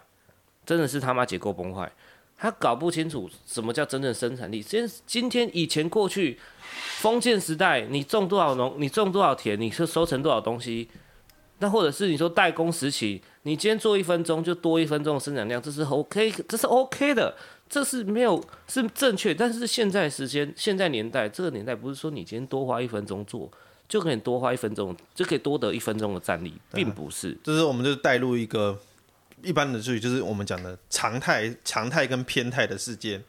[0.67, 1.91] 真的是他妈结构崩坏。
[2.37, 4.61] 他搞不清楚什么叫真正生产力。
[4.61, 6.37] 今今天以前过去
[6.99, 10.91] 封建时代，你种多少农，你种多少田，你是收成多少东西。
[11.61, 17.35] 那或者是你说代工时期，你今天做一分钟就多一分钟的生产量，这是 OK，这是 OK 的，
[17.69, 19.35] 这是没有是正确。
[19.35, 23.51] 但是现在时间，现在年代，这个年代不是说你今天多花一分钟做
[23.87, 27.37] 就可以多花一分钟，就可以多得一分钟的战力，并不是。
[27.45, 28.79] 就是我们就带入一个
[29.43, 33.21] 一般的术语，就是我们讲的常态、常态跟偏态的世界。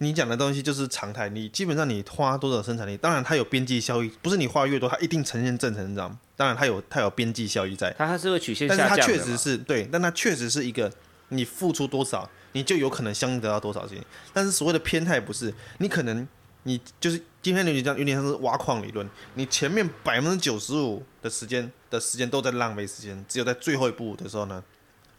[0.00, 6.16] 你讲的东西就是常态，你基本上你花多少生产力，当然它有边际效益，不是你花越多，它一定呈现正成长。
[6.36, 8.88] 当然它有它有边际效益在，它还是会曲线下降。
[8.88, 10.92] 但是它确实是对，但它确实是一个
[11.30, 13.98] 你付出多少，你就有可能相应得到多少钱。
[14.32, 16.26] 但是所谓的偏态不是，你可能
[16.62, 24.62] 你就是今天你讲有点像是挖矿理论，你前面百分之九十五的时间的时间都在浪费时间，只有在最后一步的时候呢，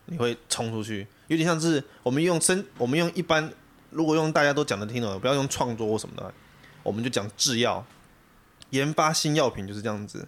[0.06, 3.52] 你会冲出去，有点像是我们用生，我们用一般。
[3.90, 6.34] 如果用大家都讲的听懂，不要用创作或什么的，
[6.84, 7.86] 我们就讲制药、
[8.70, 10.28] 研发新药品就是这样子。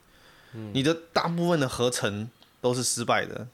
[0.54, 3.48] 嗯、你的大部分的合成都是失败的，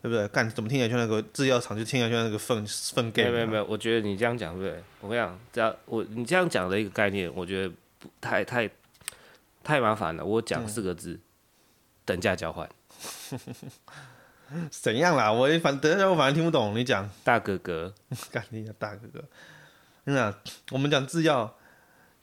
[0.00, 0.28] 对不对？
[0.28, 3.32] 干怎么听起来像那个制药厂，就听起来像那个粪粪 game。
[3.32, 4.84] 没有没有，我觉得你这样讲对不对？
[5.00, 8.70] 我跟你讲，这样我你这样讲的一个概念，我觉得不太太
[9.64, 10.24] 太麻烦了。
[10.24, 11.20] 我讲四个字：嗯、
[12.04, 12.68] 等价交换。
[14.70, 15.30] 怎样啦？
[15.30, 17.08] 我反等一下，我反正听不懂你讲。
[17.22, 17.92] 大哥哥，
[18.32, 19.24] 干你个大哥哥！
[20.04, 20.34] 那
[20.70, 21.54] 我们讲制药，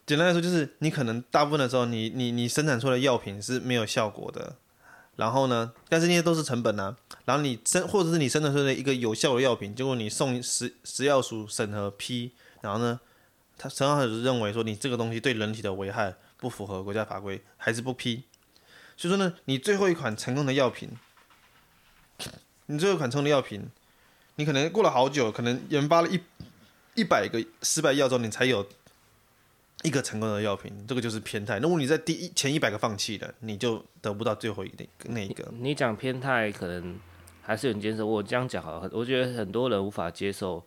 [0.07, 4.55] 简单来说就是你可能大部分的时候你，你你你生产出来的药品是没有效果的。
[5.17, 6.97] 然后呢，但是那些都是成本啊。
[7.25, 12.99] 然后你生或者是你生产出来的一个有效的药品，结果你送食食药署审核批，然后呢，
[13.57, 18.23] 他审核署认为说你这个东西对人体的危害不符合国家法规，还是不批。
[18.97, 20.89] 所以说呢，你最后一款成功的药品。
[22.67, 23.61] 你最后一款成功的药品，
[24.37, 26.19] 你可能过了好久，可能研发了一
[26.95, 28.67] 一百个失败药之后，你才有
[29.83, 30.73] 一个成功的药品。
[30.87, 31.59] 这个就是偏态。
[31.59, 35.47] 如果你在第一前一百个放弃了，你就得不到最后一个那一个。
[35.59, 36.99] 你讲偏态，可能
[37.43, 38.05] 还是有人接受。
[38.05, 40.65] 我这样讲好了，我觉得很多人无法接受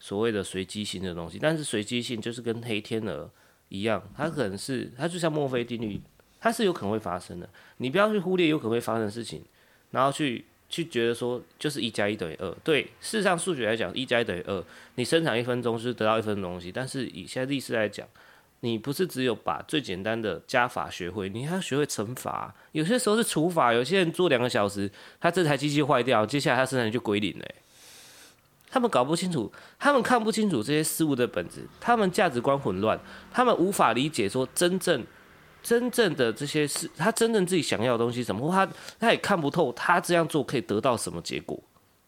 [0.00, 1.38] 所谓的随机性的东西。
[1.40, 3.30] 但是随机性就是跟黑天鹅
[3.68, 6.00] 一样，它可能是它就像墨菲定律，
[6.40, 7.48] 它是有可能会发生的。
[7.76, 9.44] 你不要去忽略有可能会发生的事情，
[9.92, 10.46] 然后去。
[10.70, 14.64] 去觉得说就是一加一等于二，对，事实上数学来讲，一加一等于二，
[14.94, 16.70] 你生产一分钟就是得到一分钟东西。
[16.70, 18.06] 但是以现在历史来讲，
[18.60, 22.54] 你不是只有把最简单的加法学会，你还要学会乘法。
[22.70, 24.88] 有些时候是除法，有些人做两个小时，
[25.20, 27.44] 他这台机器坏掉，接下来他生产就归零了。
[28.70, 33.00] 他们搞不清楚，他们看不清楚这些事物的本质，他们价值观混乱，
[33.32, 35.04] 他们无法理解说真正。
[35.62, 41.62] 真正的这些事，他真正自己想要的东西什么，或他他也看不透，他这样做可以得到什么结果？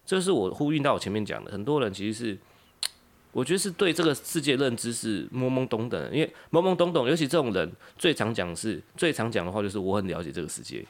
[0.04, 2.38] 这是我呼应到我前面讲的，很多人其实是，
[3.32, 10.84] 我觉得是对这个世界认知是懵懵懂懂的，因为懵懵懂懂，尤其这种人最常讲是，最常讲的话就是我很了解这个世界。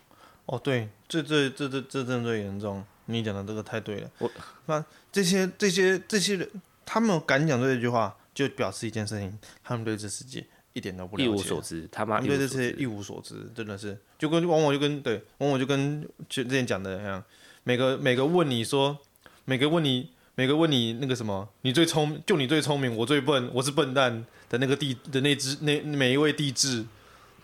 [0.47, 4.11] 哦，对，这这这这这真的最严重，你讲的这个太对了。
[4.19, 4.31] 我
[4.67, 6.49] 那这些这些这些人，
[6.85, 10.45] 他们敢讲这句话，就表示一件事情，他们对这世界。
[10.73, 17.23] 一点都不了解，一无所知，他妈对这些一无所知，真的是就跟往往就跟对往往就跟之前讲的一样，
[17.65, 18.99] 每个每个问你说，
[19.45, 26.85] 每个问你每个问你那个什么，你最聪就你最聪明，我最笨，我是笨蛋的那个地的那只那每一位地质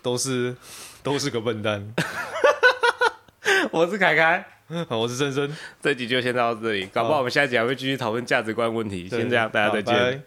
[0.01, 0.55] 都是
[1.03, 1.93] 都是个笨蛋。
[3.71, 4.43] 我是凯凯，
[4.89, 9.07] 我是森森，这集就先到这里，搞不好我们下一集还会继续讨论价值观问题。
[9.07, 10.23] 先这样，大家再见。